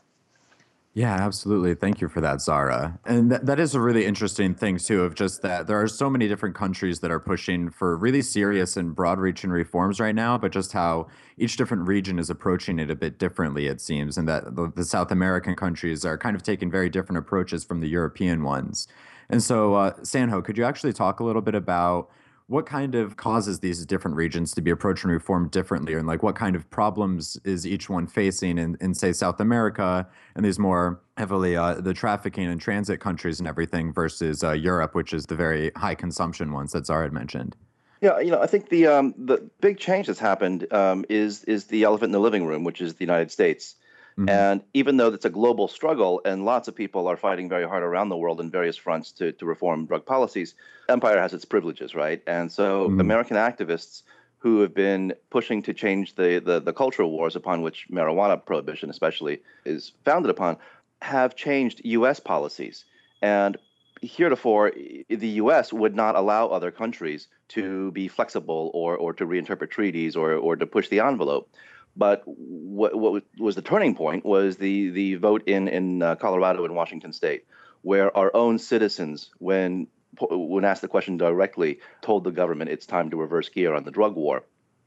[0.96, 1.74] Yeah, absolutely.
[1.74, 3.00] Thank you for that, Zara.
[3.04, 6.08] And th- that is a really interesting thing, too, of just that there are so
[6.08, 10.38] many different countries that are pushing for really serious and broad reaching reforms right now,
[10.38, 14.28] but just how each different region is approaching it a bit differently, it seems, and
[14.28, 17.88] that the, the South American countries are kind of taking very different approaches from the
[17.88, 18.86] European ones.
[19.28, 22.08] And so, uh, Sanho, could you actually talk a little bit about?
[22.46, 26.36] What kind of causes these different regions to be approaching reform differently and like what
[26.36, 30.06] kind of problems is each one facing in, in say south america
[30.36, 34.94] and these more heavily uh, the trafficking and transit countries and everything versus uh, europe
[34.94, 37.56] which is the very high consumption ones that zara had mentioned
[38.00, 41.64] yeah, you know, I think the um, the big change that's happened um, is is
[41.64, 43.76] the elephant in the living room, which is the United States.
[44.18, 44.28] Mm-hmm.
[44.28, 47.82] And even though it's a global struggle and lots of people are fighting very hard
[47.82, 50.54] around the world in various fronts to, to reform drug policies,
[50.88, 52.22] empire has its privileges, right?
[52.26, 53.00] And so mm-hmm.
[53.00, 54.02] American activists
[54.38, 58.90] who have been pushing to change the, the, the cultural wars upon which marijuana prohibition
[58.90, 60.58] especially is founded upon
[61.02, 62.20] have changed U.S.
[62.20, 62.84] policies.
[63.20, 63.56] And
[64.00, 64.72] heretofore,
[65.08, 65.72] the U.S.
[65.72, 70.56] would not allow other countries to be flexible or, or to reinterpret treaties or, or
[70.56, 71.48] to push the envelope.
[71.96, 76.64] But what, what was the turning point was the, the vote in, in uh, Colorado
[76.64, 77.44] and Washington state,
[77.82, 79.86] where our own citizens, when,
[80.20, 83.90] when asked the question directly, told the government it's time to reverse gear on the
[83.92, 84.42] drug war.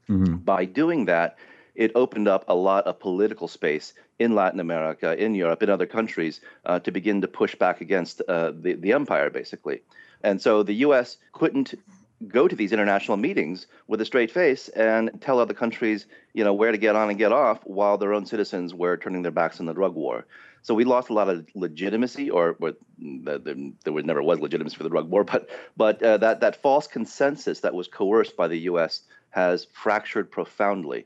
[0.09, 0.37] Mm-hmm.
[0.37, 1.37] By doing that,
[1.75, 5.85] it opened up a lot of political space in Latin America, in Europe, in other
[5.85, 9.81] countries uh, to begin to push back against uh, the, the empire, basically.
[10.23, 11.17] And so the U.S.
[11.33, 11.75] couldn't
[12.27, 16.53] go to these international meetings with a straight face and tell other countries, you know,
[16.53, 19.59] where to get on and get off while their own citizens were turning their backs
[19.59, 20.25] on the drug war.
[20.63, 24.83] So we lost a lot of legitimacy, or, or there was never was legitimacy for
[24.83, 28.57] the drug war, but but uh, that that false consensus that was coerced by the
[28.71, 29.03] U.S.
[29.29, 31.05] has fractured profoundly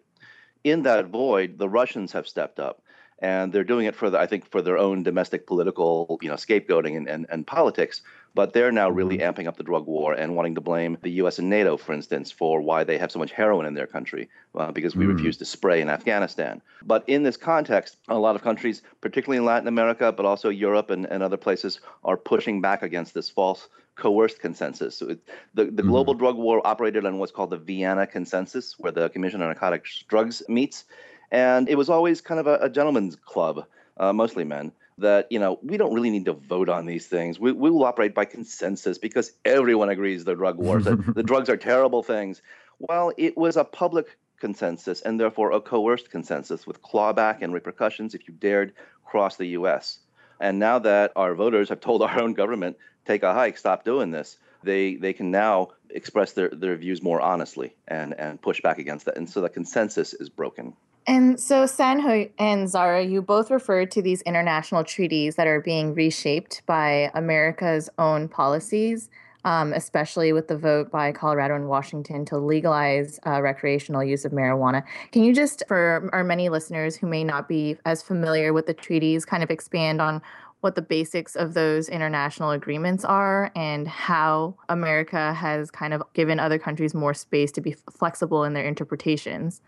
[0.63, 2.81] in that void, the Russians have stepped up.
[3.21, 6.35] And they're doing it for, the, I think, for their own domestic political, you know,
[6.35, 8.01] scapegoating and, and, and politics.
[8.33, 9.29] But they're now really mm-hmm.
[9.29, 11.37] amping up the drug war and wanting to blame the U.S.
[11.37, 14.71] and NATO, for instance, for why they have so much heroin in their country, uh,
[14.71, 15.13] because we mm.
[15.13, 16.61] refuse to spray in Afghanistan.
[16.81, 20.89] But in this context, a lot of countries, particularly in Latin America, but also Europe
[20.89, 24.97] and, and other places, are pushing back against this false coerced consensus.
[24.97, 25.19] So it,
[25.53, 29.09] the, the mm global drug war operated on what's called the Vienna Consensus, where the
[29.09, 30.85] Commission on Narcotic Drugs meets.
[31.31, 33.65] And it was always kind of a, a gentleman's club,
[33.97, 37.39] uh, mostly men, that, you know, we don't really need to vote on these things.
[37.39, 41.49] We, we will operate by consensus because everyone agrees the drug wars, that the drugs
[41.49, 42.41] are terrible things.
[42.79, 48.13] Well, it was a public consensus and therefore a coerced consensus with clawback and repercussions
[48.13, 48.73] if you dared
[49.05, 49.99] cross the U.S.
[50.39, 54.11] And now that our voters have told our own government take a hike, stop doing
[54.11, 54.37] this.
[54.63, 59.05] They they can now express their, their views more honestly and, and push back against
[59.05, 59.17] that.
[59.17, 60.73] And so the consensus is broken.
[61.07, 65.93] And so Sanho and Zara, you both referred to these international treaties that are being
[65.95, 69.09] reshaped by America's own policies,
[69.43, 74.31] um, especially with the vote by Colorado and Washington to legalize uh, recreational use of
[74.31, 74.83] marijuana.
[75.11, 78.73] Can you just, for our many listeners who may not be as familiar with the
[78.73, 80.21] treaties, kind of expand on
[80.61, 86.39] what the basics of those international agreements are and how America has kind of given
[86.39, 89.61] other countries more space to be flexible in their interpretations.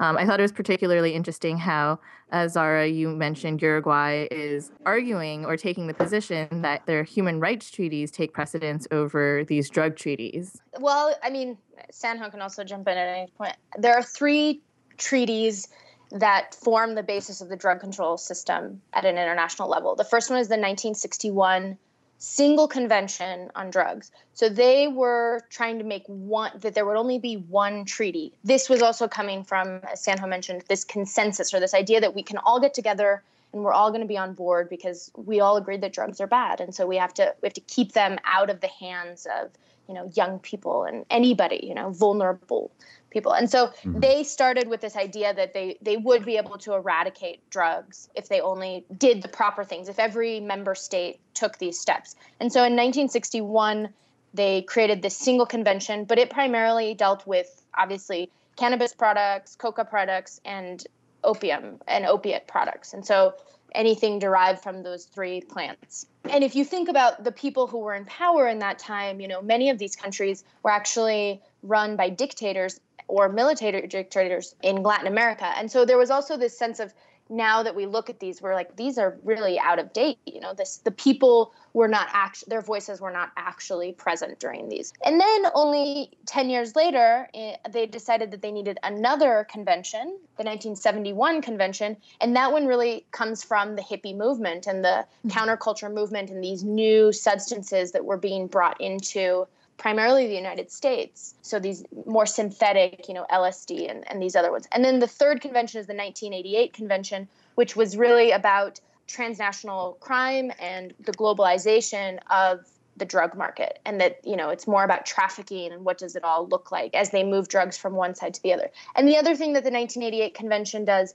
[0.00, 1.98] Um, I thought it was particularly interesting how,
[2.32, 7.70] uh, Zara, you mentioned Uruguay is arguing or taking the position that their human rights
[7.70, 10.60] treaties take precedence over these drug treaties.
[10.78, 11.58] Well, I mean,
[11.92, 13.56] Sanho can also jump in at any point.
[13.78, 14.62] There are three
[14.96, 15.68] treaties
[16.10, 19.94] that form the basis of the drug control system at an international level.
[19.94, 21.76] The first one is the 1961
[22.18, 24.10] single convention on drugs.
[24.34, 28.32] So they were trying to make one that there would only be one treaty.
[28.42, 32.22] This was also coming from, as Sanho mentioned, this consensus or this idea that we
[32.22, 35.56] can all get together and we're all going to be on board because we all
[35.56, 38.18] agreed that drugs are bad, and so we have to we have to keep them
[38.24, 39.50] out of the hands of
[39.88, 42.70] you know young people and anybody you know vulnerable
[43.18, 43.32] people.
[43.32, 44.00] And so mm-hmm.
[44.00, 48.28] they started with this idea that they they would be able to eradicate drugs if
[48.28, 52.16] they only did the proper things, if every member state took these steps.
[52.40, 53.88] And so in 1961
[54.34, 60.40] they created this single convention, but it primarily dealt with obviously cannabis products, coca products
[60.44, 60.86] and
[61.24, 62.92] opium and opiate products.
[62.94, 63.34] And so
[63.74, 66.06] anything derived from those three plants.
[66.30, 69.28] And if you think about the people who were in power in that time, you
[69.28, 75.06] know, many of these countries were actually run by dictators or military dictators in Latin
[75.06, 75.46] America.
[75.56, 76.92] And so there was also this sense of
[77.30, 80.18] now that we look at these, we're like, these are really out of date.
[80.26, 84.68] You know, this the people were not act their voices were not actually present during
[84.68, 84.92] these.
[85.04, 90.44] And then only 10 years later, eh, they decided that they needed another convention, the
[90.44, 95.28] 1971 convention, and that one really comes from the hippie movement and the mm-hmm.
[95.28, 99.46] counterculture movement and these new substances that were being brought into
[99.78, 101.34] primarily the United States.
[101.42, 104.68] So these more synthetic, you know, LSD and, and these other ones.
[104.72, 110.52] And then the third convention is the 1988 convention, which was really about transnational crime
[110.60, 112.66] and the globalization of
[112.98, 116.24] the drug market and that you know it's more about trafficking and what does it
[116.24, 119.16] all look like as they move drugs from one side to the other and the
[119.16, 121.14] other thing that the 1988 convention does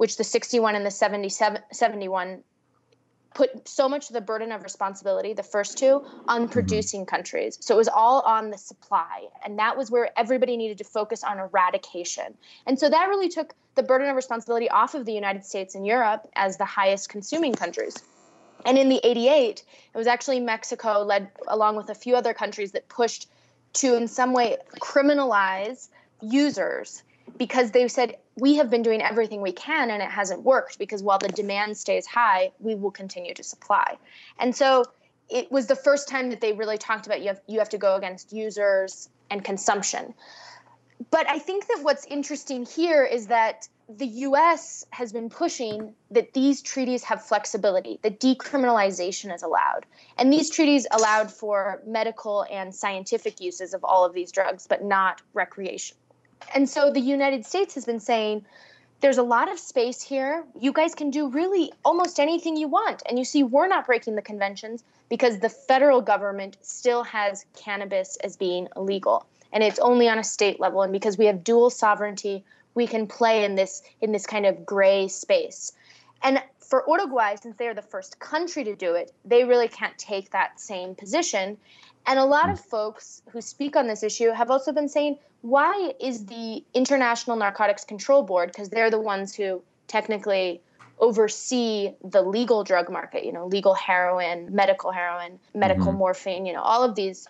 [0.00, 2.42] which the 61 and the 77, 71
[3.34, 6.52] put so much of the burden of responsibility, the first two, on mm-hmm.
[6.52, 7.14] producing mm-hmm.
[7.14, 7.58] countries.
[7.60, 9.26] So it was all on the supply.
[9.44, 12.34] And that was where everybody needed to focus on eradication.
[12.66, 15.86] And so that really took the burden of responsibility off of the United States and
[15.86, 17.96] Europe as the highest consuming countries.
[18.66, 19.62] And in the 88,
[19.94, 23.28] it was actually Mexico, led along with a few other countries, that pushed
[23.74, 25.88] to, in some way, criminalize
[26.20, 27.02] users
[27.38, 31.02] because they said we have been doing everything we can and it hasn't worked because
[31.02, 33.96] while the demand stays high, we will continue to supply.
[34.38, 34.84] And so
[35.28, 37.78] it was the first time that they really talked about you have, you have to
[37.78, 40.14] go against users and consumption.
[41.10, 46.32] But I think that what's interesting here is that the US has been pushing that
[46.32, 49.86] these treaties have flexibility, that decriminalization is allowed.
[50.16, 54.84] And these treaties allowed for medical and scientific uses of all of these drugs, but
[54.84, 55.96] not recreation.
[56.54, 58.44] And so the United States has been saying,
[59.00, 60.44] there's a lot of space here.
[60.58, 63.02] You guys can do really almost anything you want.
[63.08, 68.16] And you see, we're not breaking the conventions because the federal government still has cannabis
[68.16, 69.24] as being illegal.
[69.52, 70.82] And it's only on a state level.
[70.82, 74.64] And because we have dual sovereignty, we can play in this in this kind of
[74.64, 75.72] gray space.
[76.22, 79.96] And for Uruguay, since they are the first country to do it, they really can't
[79.98, 81.56] take that same position.
[82.06, 82.64] And a lot of mm.
[82.64, 87.84] folks who speak on this issue have also been saying, why is the International Narcotics
[87.84, 90.60] Control Board, because they're the ones who technically
[90.98, 95.98] oversee the legal drug market, you know, legal heroin, medical heroin, medical mm-hmm.
[95.98, 97.26] morphine, you know, all of these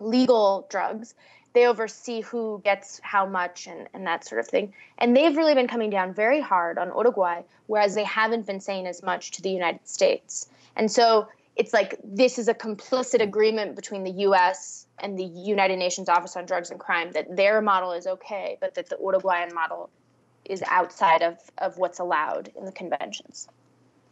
[0.00, 1.14] legal drugs.
[1.52, 4.74] They oversee who gets how much and, and that sort of thing.
[4.98, 8.88] And they've really been coming down very hard on Uruguay, whereas they haven't been saying
[8.88, 10.48] as much to the United States.
[10.74, 15.76] And so it's like this is a complicit agreement between the US and the United
[15.78, 19.54] Nations Office on Drugs and Crime that their model is okay, but that the Uruguayan
[19.54, 19.90] model
[20.44, 23.48] is outside of, of what's allowed in the conventions.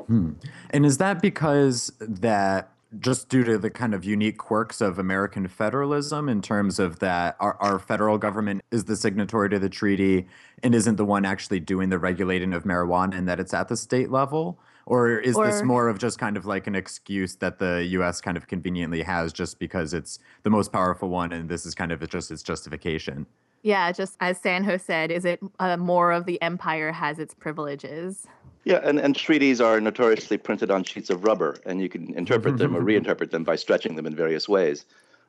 [0.07, 0.32] Hmm.
[0.70, 5.49] And is that because that just due to the kind of unique quirks of American
[5.49, 10.26] federalism in terms of that our, our federal government is the signatory to the treaty
[10.62, 13.76] and isn't the one actually doing the regulating of marijuana and that it's at the
[13.76, 14.59] state level?
[14.87, 18.20] Or is or, this more of just kind of like an excuse that the US
[18.20, 21.93] kind of conveniently has just because it's the most powerful one and this is kind
[21.93, 23.26] of just its justification?
[23.62, 28.26] Yeah, just as Sanho said, is it uh, more of the empire has its privileges?
[28.64, 32.59] Yeah, and, and treaties are notoriously printed on sheets of rubber, and you can interpret
[32.59, 34.85] them or reinterpret them by stretching them in various ways.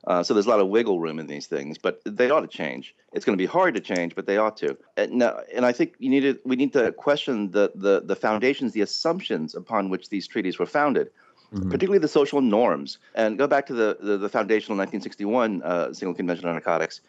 [0.06, 2.47] Uh, so there's a lot of wiggle room in these things, but they ought to
[2.47, 2.93] change.
[3.14, 4.78] It's going to be hard to change, but they ought to.
[4.97, 8.16] And, now, and I think you need to, we need to question the, the, the
[8.16, 11.10] foundations, the assumptions upon which these treaties were founded.
[11.54, 11.70] Mm-hmm.
[11.70, 12.97] particularly the social norms.
[13.14, 17.01] And go back to the, the, the foundational 1961 uh, Single Convention on Narcotics,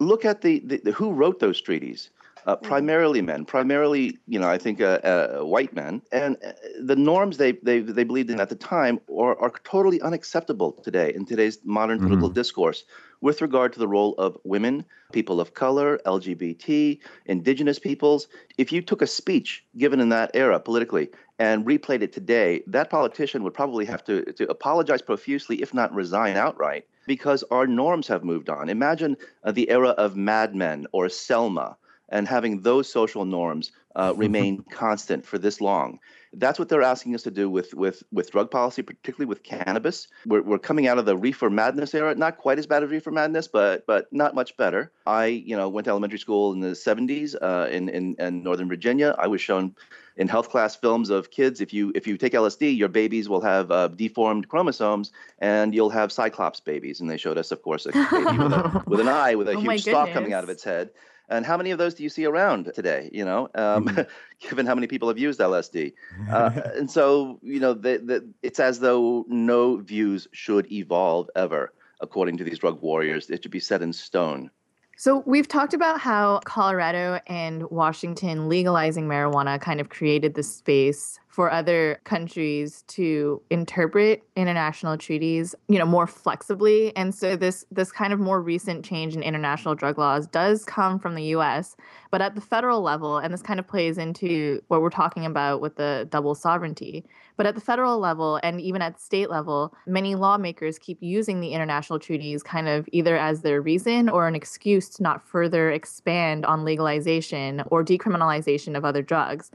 [0.00, 2.10] look at the, the, the who wrote those treaties.
[2.46, 2.66] Uh, mm-hmm.
[2.66, 7.38] primarily men, primarily, you know, I think uh, uh, white men, and uh, the norms
[7.38, 11.58] they, they they believed in at the time are, are totally unacceptable today in today's
[11.64, 12.08] modern mm-hmm.
[12.08, 12.84] political discourse
[13.24, 18.28] with regard to the role of women, people of color, LGBT, indigenous peoples.
[18.58, 22.90] If you took a speech given in that era politically and replayed it today, that
[22.90, 28.06] politician would probably have to, to apologize profusely, if not resign outright, because our norms
[28.08, 28.68] have moved on.
[28.68, 31.78] Imagine uh, the era of Mad Men or Selma
[32.08, 35.98] and having those social norms uh, remain constant for this long.
[36.36, 40.08] That's what they're asking us to do with with with drug policy, particularly with cannabis.
[40.26, 43.12] We're, we're coming out of the reefer madness era, not quite as bad as reefer
[43.12, 44.90] madness, but but not much better.
[45.06, 48.68] I you know went to elementary school in the 70s uh, in, in in Northern
[48.68, 49.14] Virginia.
[49.16, 49.76] I was shown
[50.16, 53.40] in health class films of kids if you if you take LSD, your babies will
[53.40, 57.00] have uh, deformed chromosomes and you'll have cyclops babies.
[57.00, 59.52] And they showed us, of course, a baby with, a, with an eye with a
[59.52, 60.90] oh huge stalk coming out of its head.
[61.28, 63.08] And how many of those do you see around today?
[63.12, 64.02] You know, um, mm-hmm.
[64.48, 65.94] given how many people have used LSD,
[66.30, 71.72] uh, and so you know, the, the, it's as though no views should evolve ever,
[72.00, 73.30] according to these drug warriors.
[73.30, 74.50] It should be set in stone.
[74.96, 81.18] So, we've talked about how Colorado and Washington legalizing marijuana kind of created the space
[81.34, 86.96] for other countries to interpret international treaties, you know, more flexibly.
[86.96, 90.96] And so this this kind of more recent change in international drug laws does come
[91.00, 91.74] from the US,
[92.12, 95.60] but at the federal level and this kind of plays into what we're talking about
[95.60, 97.04] with the double sovereignty.
[97.36, 101.52] But at the federal level and even at state level, many lawmakers keep using the
[101.52, 106.46] international treaties kind of either as their reason or an excuse to not further expand
[106.46, 109.50] on legalization or decriminalization of other drugs.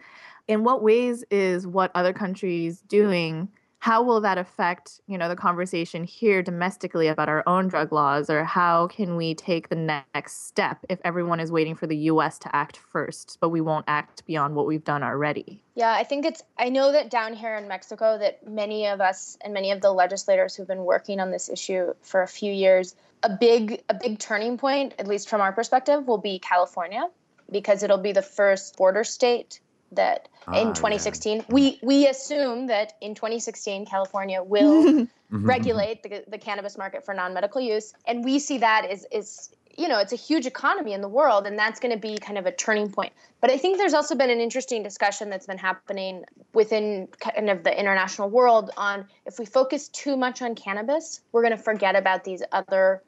[0.47, 3.49] In what ways is what other countries doing
[3.79, 8.29] how will that affect you know the conversation here domestically about our own drug laws?
[8.29, 12.37] Or how can we take the next step if everyone is waiting for the US
[12.39, 15.63] to act first but we won't act beyond what we've done already?
[15.75, 19.37] Yeah i think it's i know that down here in mexico that many of us
[19.41, 22.95] and many of the legislators who've been working on this issue for a few years
[23.23, 27.07] a big a big turning point at least from our perspective will be california
[27.49, 29.61] because it'll be the first border state
[29.91, 31.43] that ah, in 2016 yeah.
[31.49, 37.61] we we assume that in 2016 California will regulate the, the cannabis market for non-medical
[37.61, 41.07] use and we see that as is you know, it's a huge economy in the
[41.07, 43.13] world, and that's going to be kind of a turning point.
[43.39, 47.63] But I think there's also been an interesting discussion that's been happening within kind of
[47.63, 51.95] the international world on if we focus too much on cannabis, we're going to forget
[51.95, 53.01] about these other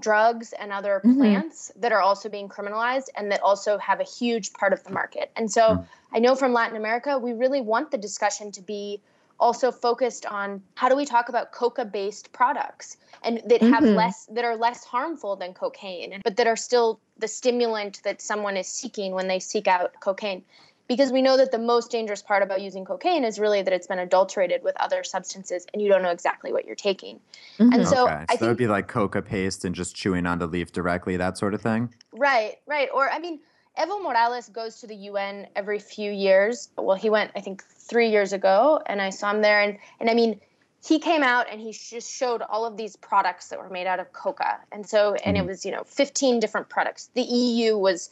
[0.00, 1.18] drugs and other mm-hmm.
[1.18, 4.90] plants that are also being criminalized and that also have a huge part of the
[4.90, 5.30] market.
[5.36, 5.86] And so mm.
[6.12, 9.00] I know from Latin America, we really want the discussion to be
[9.40, 13.96] also focused on how do we talk about coca based products and that have mm-hmm.
[13.96, 18.56] less that are less harmful than cocaine but that are still the stimulant that someone
[18.56, 20.44] is seeking when they seek out cocaine
[20.90, 23.86] because we know that the most dangerous part about using cocaine is really that it's
[23.86, 27.20] been adulterated with other substances and you don't know exactly what you're taking.
[27.60, 27.72] Mm-hmm.
[27.74, 28.12] And so, okay.
[28.12, 30.72] so I think, that would be like coca paste and just chewing on the leaf
[30.72, 31.94] directly, that sort of thing.
[32.10, 32.88] Right, right.
[32.92, 33.38] Or I mean,
[33.78, 36.70] Evo Morales goes to the UN every few years.
[36.76, 39.60] Well, he went, I think, three years ago, and I saw him there.
[39.60, 40.40] And and I mean,
[40.84, 44.00] he came out and he just showed all of these products that were made out
[44.00, 45.46] of coca, and so and mm-hmm.
[45.46, 47.10] it was you know 15 different products.
[47.14, 48.10] The EU was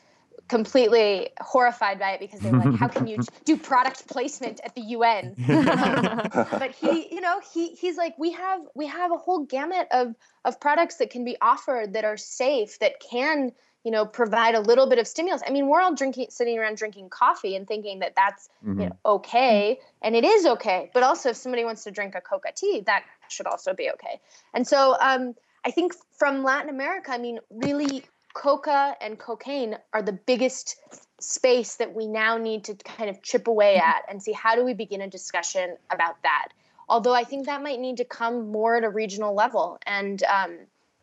[0.49, 4.75] completely horrified by it because they were like, "How can you do product placement at
[4.75, 9.45] the UN?" but he, you know, he he's like, "We have we have a whole
[9.45, 13.53] gamut of of products that can be offered that are safe that can."
[13.85, 16.77] you know provide a little bit of stimulus i mean we're all drinking sitting around
[16.77, 18.81] drinking coffee and thinking that that's mm-hmm.
[18.81, 22.21] you know okay and it is okay but also if somebody wants to drink a
[22.21, 24.21] coca tea that should also be okay
[24.53, 25.33] and so um,
[25.65, 30.77] i think from latin america i mean really coca and cocaine are the biggest
[31.21, 33.89] space that we now need to kind of chip away mm-hmm.
[33.89, 36.49] at and see how do we begin a discussion about that.
[36.89, 39.79] Although I think that might need to come more at a regional level.
[39.87, 40.59] And um,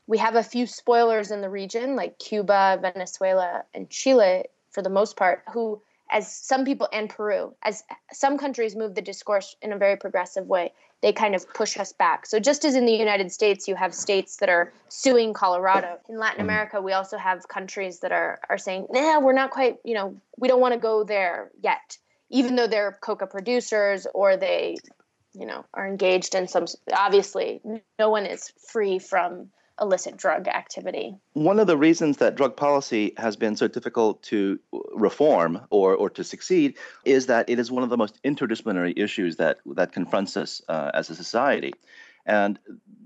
[0.08, 4.90] we have a few spoilers in the region, like Cuba, Venezuela, and Chile, for the
[4.90, 9.74] most part, who as some people and Peru, as some countries move the discourse in
[9.74, 10.72] a very progressive way,
[11.06, 12.26] they kind of push us back.
[12.26, 16.00] So just as in the United States, you have states that are suing Colorado.
[16.10, 16.50] In Latin mm-hmm.
[16.50, 19.78] America, we also have countries that are are saying, "Nah, we're not quite.
[19.84, 22.00] You know, we don't want to go there yet."
[22.32, 24.78] Even though they're coca producers or they,
[25.36, 26.66] you know, are engaged in some.
[26.92, 27.62] Obviously,
[28.00, 29.52] no one is free from
[29.82, 31.16] illicit drug activity.
[31.34, 34.60] One of the reasons that drug policy has been so difficult to
[34.94, 39.36] reform or, or to succeed is that it is one of the most interdisciplinary issues
[39.38, 41.74] that, that confronts us uh, as a society.
[42.26, 42.58] And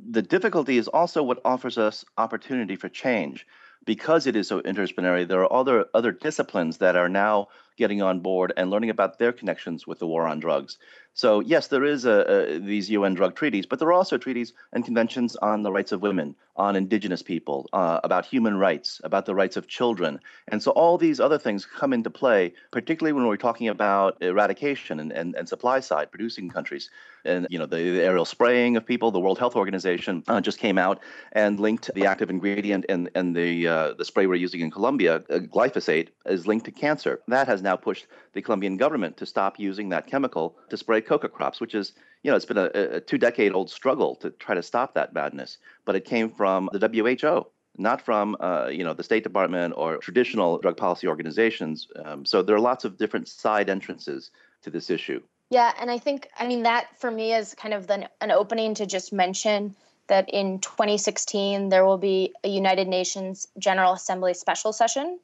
[0.09, 3.45] the difficulty is also what offers us opportunity for change.
[3.85, 7.47] Because it is so interdisciplinary, there are other other disciplines that are now
[7.77, 10.77] getting on board and learning about their connections with the war on drugs.
[11.19, 14.53] So yes, there is a, a, these UN drug treaties, but there are also treaties
[14.71, 19.25] and conventions on the rights of women, on indigenous people, uh, about human rights, about
[19.25, 20.21] the rights of children.
[20.47, 25.01] And so all these other things come into play, particularly when we're talking about eradication
[25.01, 26.89] and, and, and supply side producing countries.
[27.25, 30.57] And you know the, the aerial spraying of people, the World Health Organization uh, just
[30.57, 31.01] came out
[31.33, 35.15] and linked the active ingredient and, and the, uh, the spray we're using in Colombia,
[35.29, 37.19] uh, glyphosate, is linked to cancer.
[37.27, 41.27] That has now pushed the Colombian government to stop using that chemical to spray coca
[41.27, 41.93] crops, which is,
[42.23, 45.13] you know, it's been a, a two decade old struggle to try to stop that
[45.13, 45.57] madness.
[45.85, 47.47] But it came from the WHO,
[47.77, 51.87] not from, uh, you know, the State Department or traditional drug policy organizations.
[52.05, 54.31] Um, so there are lots of different side entrances
[54.61, 55.21] to this issue.
[55.49, 58.75] Yeah, and I think, I mean, that for me is kind of the, an opening
[58.75, 59.75] to just mention
[60.07, 65.19] that in 2016 there will be a United Nations General Assembly special session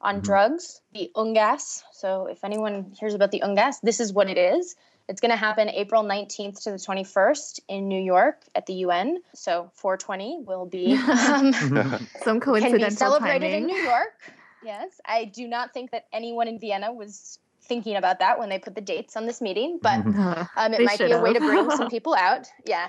[0.00, 0.24] on mm-hmm.
[0.24, 1.82] drugs, the UNGAS.
[1.92, 4.76] So if anyone hears about the UNGAS, this is what it is.
[5.08, 9.18] It's going to happen April 19th to the 21st in New York at the UN.
[9.34, 10.94] So 420 will be
[11.28, 11.52] um,
[12.22, 13.62] some coincidental can be celebrated timing.
[13.62, 14.14] in New York.
[14.64, 18.58] Yes, I do not think that anyone in Vienna was thinking about that when they
[18.58, 20.00] put the dates on this meeting, but
[20.56, 22.48] um, it might be a way to bring some people out.
[22.64, 22.88] Yeah,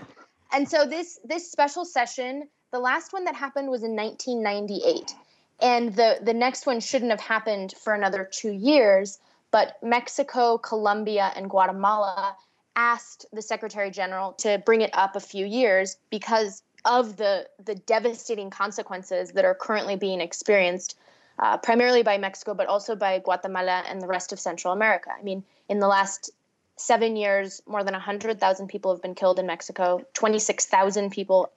[0.51, 5.13] and so this this special session, the last one that happened was in 1998
[5.61, 9.19] and the the next one shouldn't have happened for another two years
[9.51, 12.35] but mexico colombia and guatemala
[12.75, 17.75] asked the secretary general to bring it up a few years because of the the
[17.75, 20.97] devastating consequences that are currently being experienced
[21.39, 25.09] uh, primarily by mexico but also by guatemala and the rest of central america.
[25.17, 26.31] I mean in the last
[26.77, 31.51] seven years more than 100000 people have been killed in mexico 26000 people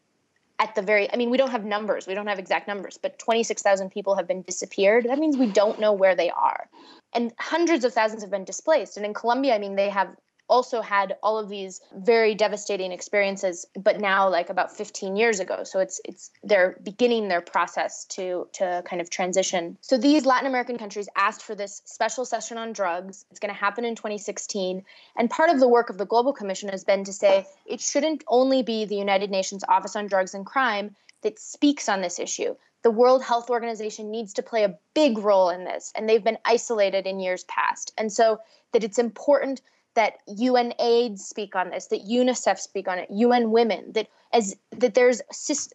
[0.58, 3.18] at the very i mean we don't have numbers we don't have exact numbers but
[3.18, 5.04] 26000 people have been disappeared.
[5.04, 6.68] That means we don't know where they are
[7.12, 8.96] and hundreds of thousands have been displaced.
[8.96, 10.16] And in colombia i mean they have
[10.50, 15.62] also had all of these very devastating experiences but now like about 15 years ago.
[15.64, 19.78] So it's it's they're beginning their process to to kind of transition.
[19.80, 23.24] So these latin american countries asked for this special session on drugs.
[23.30, 24.82] It's going to happen in 2016
[25.16, 28.24] and part of the work of the global commission has been to say it shouldn't
[28.26, 32.56] only be the united nations office on drugs and crime that speaks on this issue
[32.82, 36.38] the World Health Organization needs to play a big role in this, and they've been
[36.44, 37.92] isolated in years past.
[37.98, 38.40] And so
[38.72, 39.60] that it's important
[39.94, 44.94] that UNAIDS speak on this, that UNICEF speak on it, UN Women, that as that
[44.94, 45.20] there's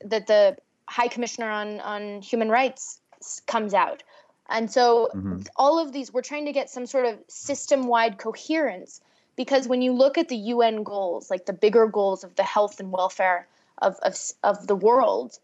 [0.06, 3.02] that the High Commissioner on on Human Rights
[3.46, 4.04] comes out.
[4.50, 5.42] And so mm-hmm.
[5.56, 9.02] all of these we're trying to get some sort of system-wide coherence
[9.36, 12.80] because when you look at the UN goals, like the bigger goals of the health
[12.80, 13.48] and welfare
[13.80, 15.40] of of, of the world,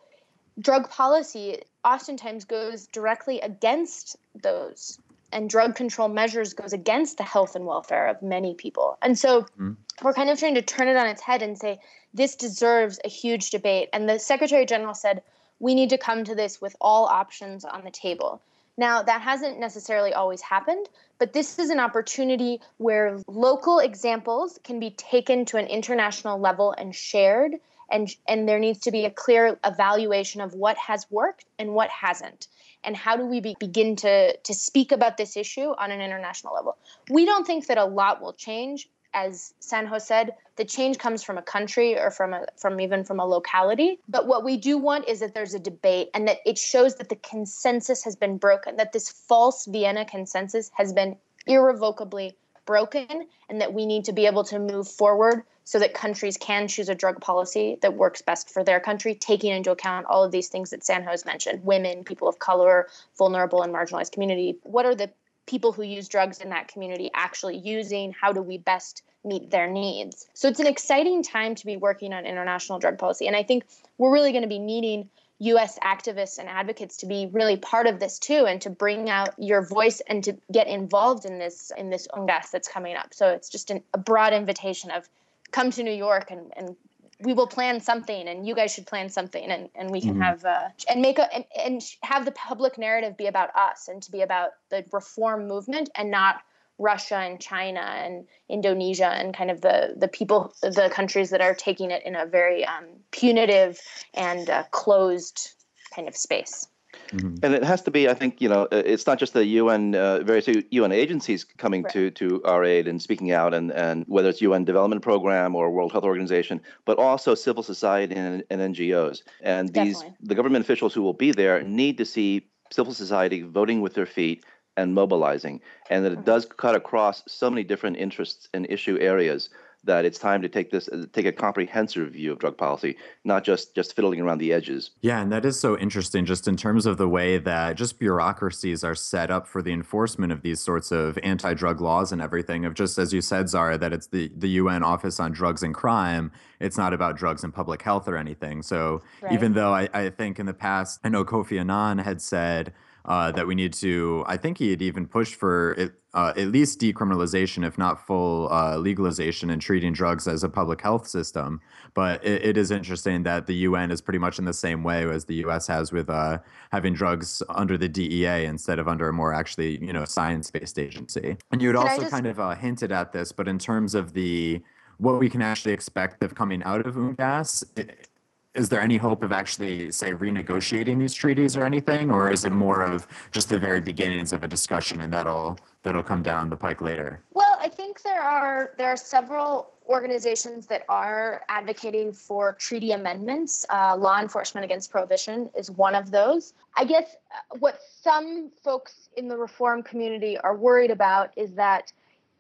[0.60, 5.00] drug policy oftentimes goes directly against those
[5.32, 8.98] and drug control measures goes against the health and welfare of many people.
[9.02, 9.74] And so mm-hmm.
[10.02, 11.80] we're kind of trying to turn it on its head and say
[12.14, 13.90] this deserves a huge debate.
[13.94, 15.24] And the Secretary General said
[15.60, 18.42] we need to come to this with all options on the table.
[18.78, 20.88] Now, that hasn't necessarily always happened,
[21.20, 26.74] but this is an opportunity where local examples can be taken to an international level
[26.76, 27.54] and shared
[27.92, 31.90] and and there needs to be a clear evaluation of what has worked and what
[31.90, 32.48] hasn't.
[32.84, 36.54] And how do we be, begin to to speak about this issue on an international
[36.54, 36.78] level?
[37.10, 38.90] We don't think that a lot will change.
[39.14, 43.20] As sanho said the change comes from a country or from a from even from
[43.20, 44.00] a locality.
[44.08, 47.10] But what we do want is that there's a debate and that it shows that
[47.10, 52.36] the consensus has been broken that this false vienna consensus has been irrevocably
[52.66, 56.68] broken and that we need to be able to move forward so that countries can
[56.68, 60.30] choose a drug policy that works best for their country, taking into account all of
[60.30, 64.58] these things that Sanho has mentioned women, people of color, vulnerable and marginalized community.
[64.64, 65.10] What are the
[65.46, 68.12] people who use drugs in that community actually using?
[68.12, 70.28] How do we best meet their needs?
[70.34, 73.28] So it's an exciting time to be working on international drug policy.
[73.28, 73.64] And I think
[73.98, 75.10] we're really going to be needing
[75.40, 79.30] US activists and advocates to be really part of this too and to bring out
[79.38, 83.14] your voice and to get involved in this in this UNGAS that's coming up.
[83.14, 85.08] So it's just an, a broad invitation of
[85.52, 86.76] come to New York and, and
[87.24, 90.22] we will plan something and you guys should plan something and, and we can mm-hmm.
[90.22, 94.02] have uh, and make a and, and have the public narrative be about us and
[94.04, 96.42] to be about the reform movement and not
[96.80, 101.54] Russia and China and Indonesia and kind of the the people the countries that are
[101.54, 103.80] taking it in a very um, punitive
[104.14, 105.52] and uh, closed
[105.94, 106.68] kind of space.
[107.12, 107.44] Mm-hmm.
[107.44, 110.20] And it has to be, I think, you know, it's not just the UN, uh,
[110.20, 111.94] various UN agencies coming right.
[111.94, 115.72] to, to our aid and speaking out, and, and whether it's UN Development Program or
[115.72, 119.24] World Health Organization, but also civil society and, and NGOs.
[119.42, 120.28] And these, Definitely.
[120.28, 124.06] the government officials who will be there need to see civil society voting with their
[124.06, 124.46] feet
[124.78, 129.50] and mobilizing, and that it does cut across so many different interests and issue areas
[129.84, 133.74] that it's time to take this take a comprehensive view of drug policy, not just
[133.74, 134.92] just fiddling around the edges.
[135.02, 138.84] Yeah, and that is so interesting just in terms of the way that just bureaucracies
[138.84, 142.74] are set up for the enforcement of these sorts of anti-drug laws and everything of
[142.74, 146.32] just as you said Zara that it's the the UN Office on Drugs and Crime,
[146.60, 148.62] it's not about drugs and public health or anything.
[148.62, 149.34] So right.
[149.34, 152.74] even though I, I think in the past I know Kofi Annan had said
[153.06, 154.24] uh, that we need to.
[154.28, 158.52] I think he had even pushed for it, uh, at least decriminalization, if not full
[158.52, 161.62] uh, legalization, and treating drugs as a public health system.
[161.94, 165.10] But it, it is interesting that the UN is pretty much in the same way
[165.10, 165.68] as the U.S.
[165.68, 166.40] has with uh,
[166.72, 171.38] having drugs under the DEA instead of under a more actually, you know, science-based agency.
[171.52, 172.12] And you had Can also just...
[172.12, 174.62] kind of uh, hinted at this, but in terms of the
[174.98, 178.08] what we can actually expect of coming out of UNGAS, it,
[178.54, 182.52] is there any hope of actually, say, renegotiating these treaties or anything, or is it
[182.52, 186.56] more of just the very beginnings of a discussion and that'll that'll come down the
[186.56, 187.24] pike later?
[187.34, 193.66] Well, I think there are there are several organizations that are advocating for treaty amendments.
[193.70, 196.54] Uh, Law Enforcement Against Prohibition is one of those.
[196.76, 201.92] I guess uh, what some folks in the reform community are worried about is that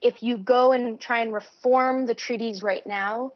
[0.02, 3.34] if you go and try and reform the treaties right now,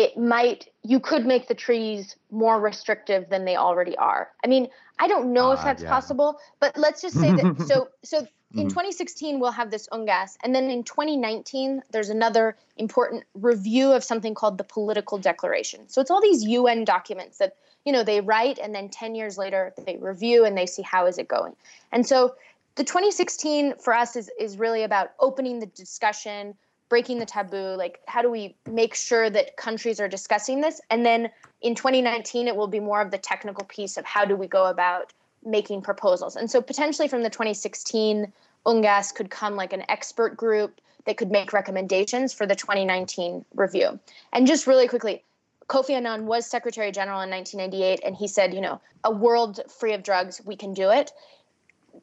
[0.00, 4.30] it might you could make the trees more restrictive than they already are.
[4.42, 5.90] I mean, I don't know uh, if that's yeah.
[5.90, 8.18] possible, but let's just say that so so
[8.54, 8.68] in mm-hmm.
[8.68, 14.34] 2016 we'll have this UNGAS and then in 2019 there's another important review of something
[14.34, 15.86] called the political declaration.
[15.88, 19.36] So it's all these UN documents that you know they write and then 10 years
[19.36, 21.54] later they review and they see how is it going.
[21.92, 22.36] And so
[22.76, 26.54] the 2016 for us is is really about opening the discussion
[26.90, 30.82] breaking the taboo like how do we make sure that countries are discussing this?
[30.90, 31.30] And then
[31.62, 34.66] in 2019 it will be more of the technical piece of how do we go
[34.66, 36.36] about making proposals.
[36.36, 38.30] And so potentially from the 2016
[38.66, 43.98] ungas could come like an expert group that could make recommendations for the 2019 review.
[44.34, 45.22] And just really quickly
[45.70, 49.94] kofi annan was secretary general in 1998 and he said you know a world free
[49.94, 51.12] of drugs we can do it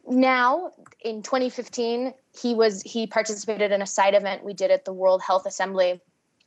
[0.08, 0.72] now
[1.04, 5.22] in 2015 he was he participated in a side event we did at the world
[5.22, 6.02] health assembly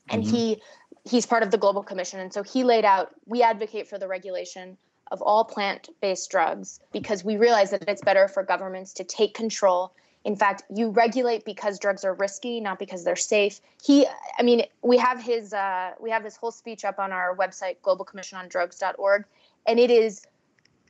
[0.09, 0.35] and mm-hmm.
[0.35, 0.63] he
[1.05, 4.09] he's part of the global commission and so he laid out we advocate for the
[4.09, 4.77] regulation
[5.11, 9.35] of all plant based drugs because we realize that it's better for governments to take
[9.35, 9.93] control.
[10.25, 13.61] In fact, you regulate because drugs are risky, not because they're safe.
[13.83, 14.07] He,
[14.39, 17.77] I mean, we have his uh, we have his whole speech up on our website,
[17.83, 19.25] globalcommissionondrugs.org,
[19.67, 20.27] and it is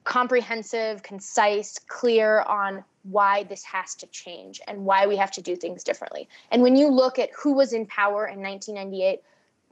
[0.05, 5.57] comprehensive, concise, clear on why this has to change and why we have to do
[5.57, 6.29] things differently.
[6.51, 9.21] And when you look at who was in power in 1998,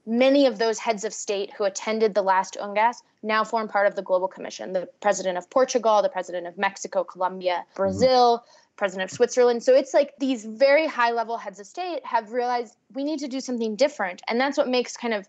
[0.07, 3.95] many of those heads of state who attended the last UNGAS now form part of
[3.95, 4.73] the Global Commission.
[4.73, 8.77] The president of Portugal, the president of Mexico, Colombia, Brazil, mm-hmm.
[8.77, 9.63] president of Switzerland.
[9.63, 13.29] So it's like these very high level heads of state have realized we need to
[13.29, 14.23] do something different.
[14.29, 15.29] And that's what makes kind of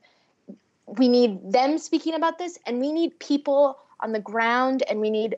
[0.98, 5.10] we need them speaking about this and we need people on the ground and we
[5.10, 5.38] need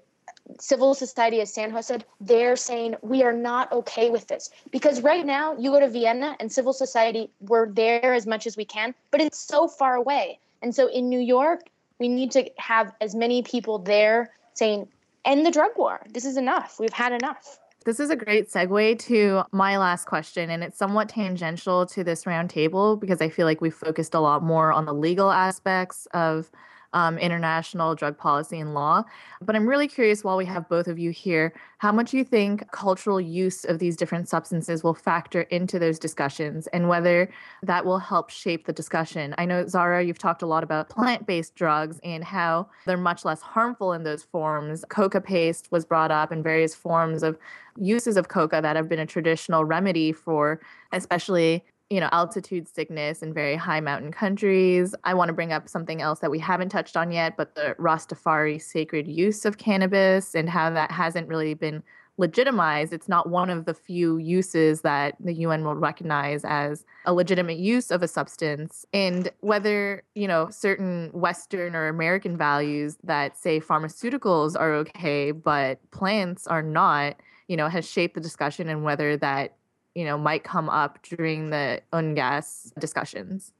[0.59, 4.49] civil society, as Sanho said, they're saying we are not okay with this.
[4.71, 8.57] Because right now, you go to Vienna and civil society, we're there as much as
[8.57, 10.39] we can, but it's so far away.
[10.61, 11.61] And so in New York,
[11.99, 14.87] we need to have as many people there saying,
[15.25, 16.01] end the drug war.
[16.09, 16.79] This is enough.
[16.79, 17.59] We've had enough.
[17.83, 22.25] This is a great segue to my last question, and it's somewhat tangential to this
[22.25, 26.51] roundtable because I feel like we focused a lot more on the legal aspects of
[26.93, 29.03] um, international drug policy and law.
[29.41, 32.69] But I'm really curious while we have both of you here, how much you think
[32.71, 37.31] cultural use of these different substances will factor into those discussions and whether
[37.63, 39.33] that will help shape the discussion.
[39.37, 43.25] I know, Zara, you've talked a lot about plant based drugs and how they're much
[43.25, 44.85] less harmful in those forms.
[44.89, 47.37] Coca paste was brought up and various forms of
[47.77, 50.59] uses of coca that have been a traditional remedy for
[50.91, 54.95] especially you know, altitude sickness in very high mountain countries.
[55.03, 57.75] I want to bring up something else that we haven't touched on yet, but the
[57.77, 61.83] Rastafari sacred use of cannabis and how that hasn't really been
[62.17, 62.93] legitimized.
[62.93, 67.57] It's not one of the few uses that the UN will recognize as a legitimate
[67.57, 68.85] use of a substance.
[68.93, 75.79] And whether, you know, certain Western or American values that say pharmaceuticals are okay, but
[75.91, 77.17] plants are not,
[77.49, 79.57] you know, has shaped the discussion and whether that
[79.95, 83.51] you know might come up during the UNGAS discussions?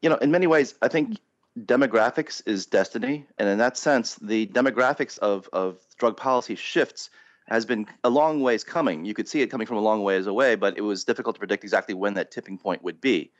[0.00, 1.18] You know, in many ways, I think
[1.58, 7.10] demographics is destiny, and in that sense, the demographics of of drug policy shifts
[7.48, 9.04] has been a long ways coming.
[9.04, 11.40] You could see it coming from a long ways away, but it was difficult to
[11.40, 13.30] predict exactly when that tipping point would be.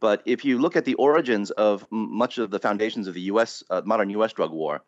[0.00, 3.62] But if you look at the origins of much of the foundations of the U.S.
[3.70, 4.32] Uh, modern U.S.
[4.32, 4.82] drug war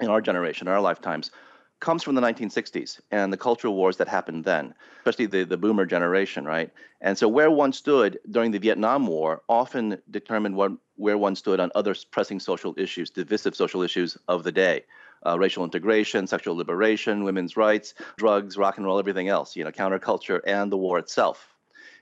[0.00, 1.30] in our generation, our lifetimes,
[1.84, 5.84] comes from the 1960s and the cultural wars that happened then, especially the, the boomer
[5.84, 6.70] generation, right?
[7.02, 11.60] And so where one stood during the Vietnam War often determined what, where one stood
[11.60, 14.86] on other pressing social issues, divisive social issues of the day.
[15.26, 19.70] Uh, racial integration, sexual liberation, women's rights, drugs, rock and roll, everything else, you know,
[19.70, 21.54] counterculture, and the war itself.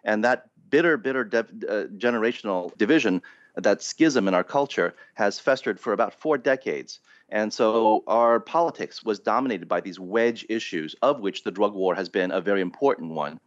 [0.05, 3.21] And that bitter, bitter de- uh, generational division,
[3.57, 7.01] that schism in our culture, has festered for about four decades.
[7.29, 11.95] And so our politics was dominated by these wedge issues, of which the drug war
[11.95, 13.41] has been a very important one.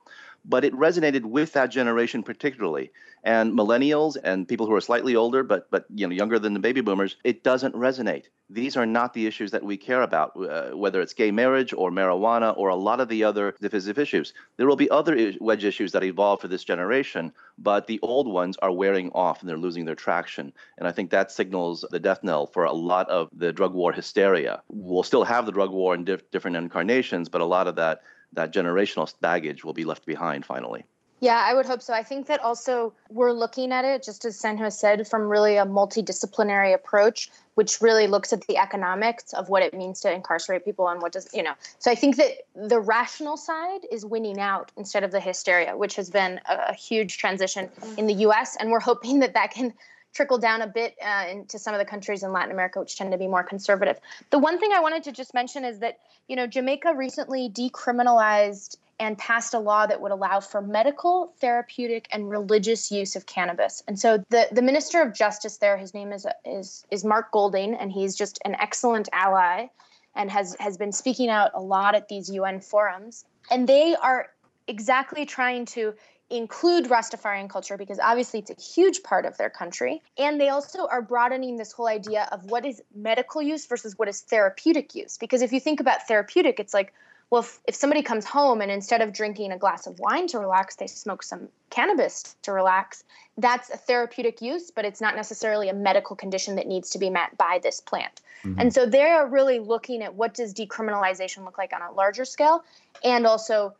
[0.48, 2.92] But it resonated with that generation particularly.
[3.24, 6.60] And millennials and people who are slightly older, but but you know younger than the
[6.60, 8.26] baby boomers, it doesn't resonate.
[8.48, 11.90] These are not the issues that we care about, uh, whether it's gay marriage or
[11.90, 14.34] marijuana or a lot of the other divisive issues.
[14.58, 18.56] There will be other wedge issues that evolve for this generation, but the old ones
[18.62, 20.54] are wearing off and they're losing their traction.
[20.78, 23.92] And I think that signals the death knell for a lot of the drug war
[23.92, 24.62] hysteria.
[24.70, 28.02] We'll still have the drug war in diff- different incarnations, but a lot of that
[28.36, 30.86] that generational baggage will be left behind finally.
[31.22, 31.94] Yeah, I would hope so.
[31.94, 35.66] I think that also we're looking at it, just as Sanho said, from really a
[35.66, 40.90] multidisciplinary approach, which really looks at the economics of what it means to incarcerate people
[40.90, 41.54] and what does, you know.
[41.80, 45.96] So I think that the rational side is winning out instead of the hysteria, which
[45.96, 48.58] has been a, a huge transition in the US.
[48.60, 49.74] And we're hoping that that can
[50.16, 53.12] trickle down a bit uh, into some of the countries in Latin America, which tend
[53.12, 54.00] to be more conservative.
[54.32, 58.78] The one thing I wanted to just mention is that, you know, Jamaica recently decriminalized
[58.98, 63.84] and passed a law that would allow for medical, therapeutic, and religious use of cannabis.
[63.90, 67.76] And so the, the Minister of Justice there, his name is is is Mark Golding,
[67.76, 69.68] and he's just an excellent ally
[70.16, 73.26] and has has been speaking out a lot at these UN forums.
[73.52, 74.30] And they are
[74.68, 75.94] exactly trying to
[76.30, 80.02] include Rastafarian culture because obviously it's a huge part of their country.
[80.18, 84.08] And they also are broadening this whole idea of what is medical use versus what
[84.08, 85.18] is therapeutic use.
[85.18, 86.94] Because if you think about therapeutic, it's like,
[87.30, 90.40] well, if, if somebody comes home and instead of drinking a glass of wine to
[90.40, 93.04] relax, they smoke some cannabis to relax,
[93.38, 97.10] that's a therapeutic use, but it's not necessarily a medical condition that needs to be
[97.10, 98.22] met by this plant.
[98.44, 98.60] Mm-hmm.
[98.60, 102.26] And so they are really looking at what does decriminalization look like on a larger
[102.26, 102.64] scale
[103.04, 103.74] and also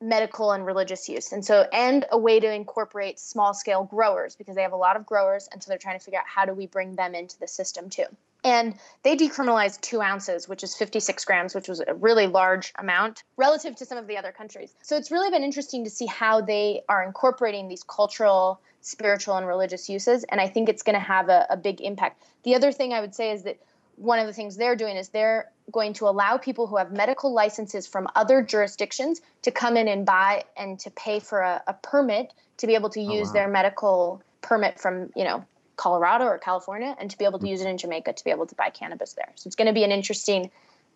[0.00, 1.32] medical and religious use.
[1.32, 4.96] And so, and a way to incorporate small scale growers because they have a lot
[4.96, 5.48] of growers.
[5.52, 7.90] And so they're trying to figure out how do we bring them into the system
[7.90, 8.06] too.
[8.42, 13.22] And they decriminalized two ounces, which is 56 grams, which was a really large amount
[13.36, 14.72] relative to some of the other countries.
[14.82, 19.46] So it's really been interesting to see how they are incorporating these cultural, spiritual, and
[19.46, 20.24] religious uses.
[20.24, 22.22] And I think it's going to have a, a big impact.
[22.44, 23.58] The other thing I would say is that
[24.00, 27.32] one of the things they're doing is they're going to allow people who have medical
[27.32, 31.74] licenses from other jurisdictions to come in and buy and to pay for a, a
[31.74, 33.34] permit to be able to oh, use wow.
[33.34, 35.44] their medical permit from, you know,
[35.76, 38.46] Colorado or California and to be able to use it in Jamaica to be able
[38.46, 39.32] to buy cannabis there.
[39.34, 40.50] So it's going to be an interesting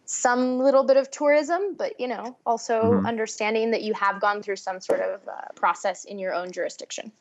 [0.07, 3.07] some little bit of tourism, but you know, also mm-hmm.
[3.07, 7.13] understanding that you have gone through some sort of uh, process in your own jurisdiction.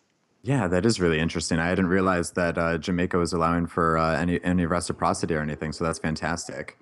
[0.44, 1.58] Yeah, that is really interesting.
[1.58, 5.72] I didn't realize that uh, Jamaica was allowing for uh, any any reciprocity or anything,
[5.72, 6.78] so that's fantastic.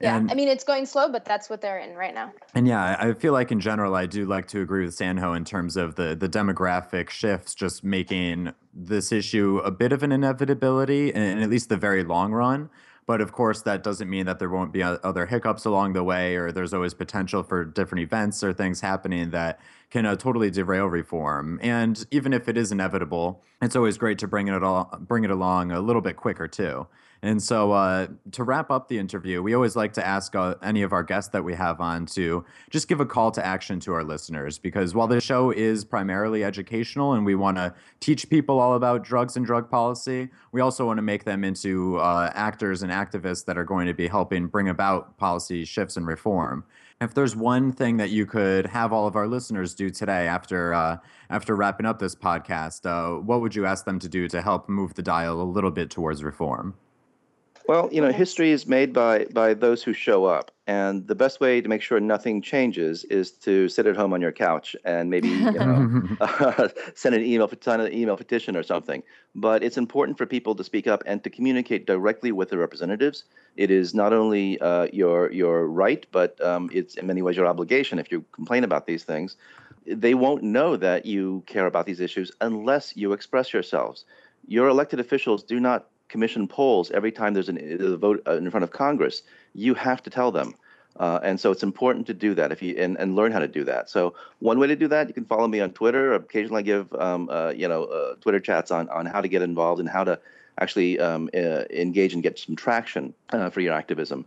[0.00, 2.34] Yeah, and, I mean it's going slow, but that's what they're in right now.
[2.54, 5.46] And yeah, I feel like in general, I do like to agree with Sanho in
[5.46, 11.08] terms of the the demographic shifts, just making this issue a bit of an inevitability,
[11.14, 12.68] in at least the very long run.
[13.06, 16.34] But of course, that doesn't mean that there won't be other hiccups along the way,
[16.34, 20.86] or there's always potential for different events or things happening that can uh, totally derail
[20.86, 21.60] reform.
[21.62, 25.30] And even if it is inevitable, it's always great to bring it all bring it
[25.30, 26.88] along a little bit quicker too.
[27.22, 30.82] And so, uh, to wrap up the interview, we always like to ask uh, any
[30.82, 33.92] of our guests that we have on to just give a call to action to
[33.94, 34.58] our listeners.
[34.58, 39.02] Because while the show is primarily educational and we want to teach people all about
[39.02, 43.44] drugs and drug policy, we also want to make them into uh, actors and activists
[43.46, 46.64] that are going to be helping bring about policy shifts and reform.
[47.00, 50.72] If there's one thing that you could have all of our listeners do today after
[50.72, 50.96] uh,
[51.28, 54.68] after wrapping up this podcast, uh, what would you ask them to do to help
[54.68, 56.74] move the dial a little bit towards reform?
[57.68, 61.40] Well, you know, history is made by by those who show up, and the best
[61.40, 65.10] way to make sure nothing changes is to sit at home on your couch and
[65.10, 69.02] maybe you know uh, send an email, send an email petition or something.
[69.34, 73.24] But it's important for people to speak up and to communicate directly with their representatives.
[73.56, 77.46] It is not only uh, your your right, but um, it's in many ways your
[77.46, 79.36] obligation if you complain about these things.
[79.86, 84.04] They won't know that you care about these issues unless you express yourselves.
[84.46, 88.50] Your elected officials do not commission polls every time there's an, a vote uh, in
[88.50, 89.22] front of Congress.
[89.54, 90.54] You have to tell them.
[90.98, 93.48] Uh, and so it's important to do that if you and, and learn how to
[93.48, 93.90] do that.
[93.90, 96.14] So one way to do that, you can follow me on Twitter.
[96.14, 99.42] Occasionally, I give um, uh, you know uh, Twitter chats on on how to get
[99.42, 100.18] involved and how to
[100.58, 104.24] actually um, uh, engage and get some traction uh, for your activism.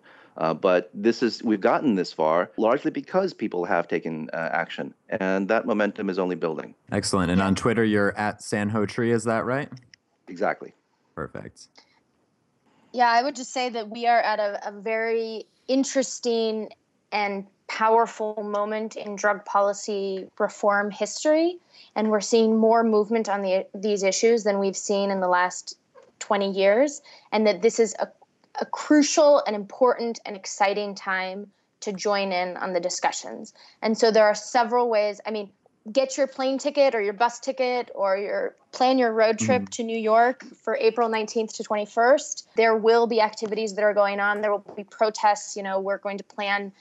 [0.61, 5.65] but this is we've gotten this far largely because people have taken action, and that
[5.65, 6.75] momentum is only building.
[6.91, 7.31] Excellent.
[7.31, 9.11] And on Twitter, you're at Sanho Tree.
[9.11, 9.69] Is that right?
[10.27, 10.73] Exactly.
[11.19, 11.67] Perfect.
[12.93, 16.69] Yeah, I would just say that we are at a, a very interesting
[17.11, 21.57] and powerful moment in drug policy reform history,
[21.97, 25.77] and we're seeing more movement on the, these issues than we've seen in the last
[26.19, 27.01] 20 years,
[27.33, 28.07] and that this is a,
[28.61, 31.51] a crucial and important and exciting time
[31.81, 33.53] to join in on the discussions.
[33.81, 35.19] And so there are several ways.
[35.25, 35.51] I mean,
[35.91, 39.69] get your plane ticket or your bus ticket or your plan your road trip mm-hmm.
[39.69, 42.43] to New York for April 19th to 21st.
[42.55, 44.41] There will be activities that are going on.
[44.41, 45.55] There will be protests.
[45.55, 46.71] You know, we're going to plan.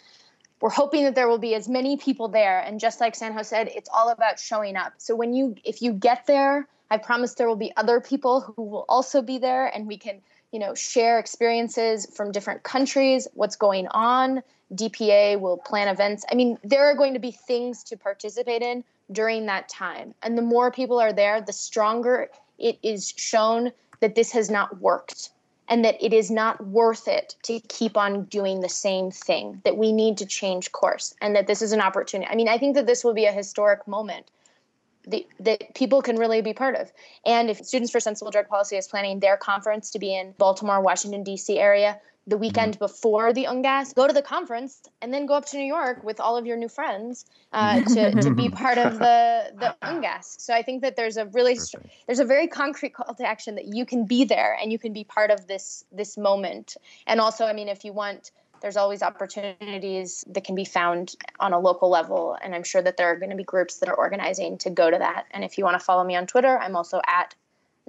[0.60, 2.60] We're hoping that there will be as many people there.
[2.60, 4.94] And just like Sanho said, it's all about showing up.
[4.98, 8.62] So when you, if you get there, I promise there will be other people who
[8.62, 10.22] will also be there, and we can,
[10.52, 14.42] you know, share experiences from different countries, what's going on.
[14.74, 16.24] DPA will plan events.
[16.30, 20.14] I mean, there are going to be things to participate in during that time.
[20.22, 22.28] And the more people are there, the stronger
[22.58, 25.30] it is shown that this has not worked
[25.68, 29.76] and that it is not worth it to keep on doing the same thing, that
[29.76, 32.30] we need to change course and that this is an opportunity.
[32.30, 34.30] I mean, I think that this will be a historic moment
[35.10, 36.92] that, that people can really be part of.
[37.24, 40.80] And if Students for Sensible Drug Policy is planning their conference to be in Baltimore,
[40.80, 41.58] Washington, D.C.
[41.58, 42.84] area, the weekend mm-hmm.
[42.84, 46.20] before the UNGASS, go to the conference, and then go up to New York with
[46.20, 50.36] all of your new friends uh, to, to be part of the the UNGASS.
[50.38, 53.54] So I think that there's a really str- there's a very concrete call to action
[53.54, 56.76] that you can be there and you can be part of this this moment.
[57.06, 58.30] And also, I mean, if you want.
[58.60, 62.36] There's always opportunities that can be found on a local level.
[62.42, 64.90] And I'm sure that there are going to be groups that are organizing to go
[64.90, 65.26] to that.
[65.30, 67.34] And if you want to follow me on Twitter, I'm also at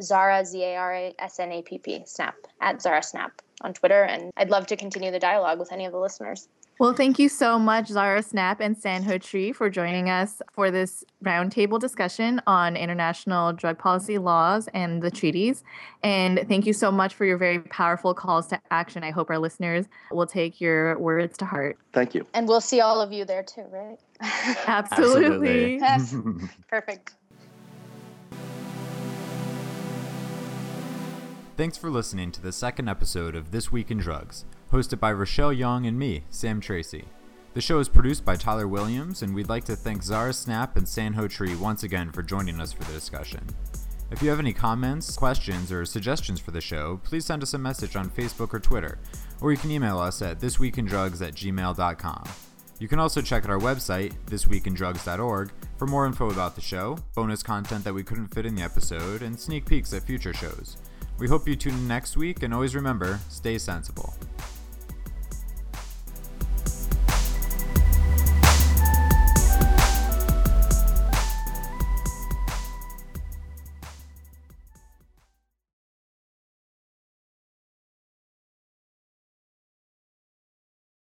[0.02, 3.74] Zara, Z A R A S N A P P, Snapp, at Zara Snapp on
[3.74, 4.04] Twitter.
[4.04, 6.48] And I'd love to continue the dialogue with any of the listeners.
[6.80, 11.04] Well, thank you so much, Zara Snapp and Sanho Tree, for joining us for this
[11.26, 15.66] roundtable discussion on international drug policy laws and the treaties.
[16.04, 19.04] And thank you so much for your very powerful calls to action.
[19.04, 21.78] I hope our listeners will take your words to heart.
[21.92, 22.26] Thank you.
[22.34, 24.00] And we'll see all of you there too, right?
[24.66, 25.82] Absolutely.
[26.70, 27.14] Perfect.
[31.58, 35.56] Thanks for listening to the second episode of This Week in Drugs, hosted by Rachelle
[35.56, 37.06] Young and me, Sam Tracy.
[37.54, 40.86] The show is produced by Tyler Williams, and we'd like to thank Zara Snapp and
[40.86, 43.44] Sanho Tree once again for joining us for the discussion.
[44.12, 47.58] If you have any comments, questions, or suggestions for the show, please send us a
[47.58, 49.00] message on Facebook or Twitter,
[49.42, 52.24] or you can email us at thisweekindrugs at gmail.com.
[52.80, 57.44] You can also check out our website, thisweekindrugs.org, for more info about the show, bonus
[57.44, 60.78] content that we couldn't fit in the episode, and sneak peeks at future shows.
[61.18, 64.14] We hope you tune in next week, and always remember stay sensible.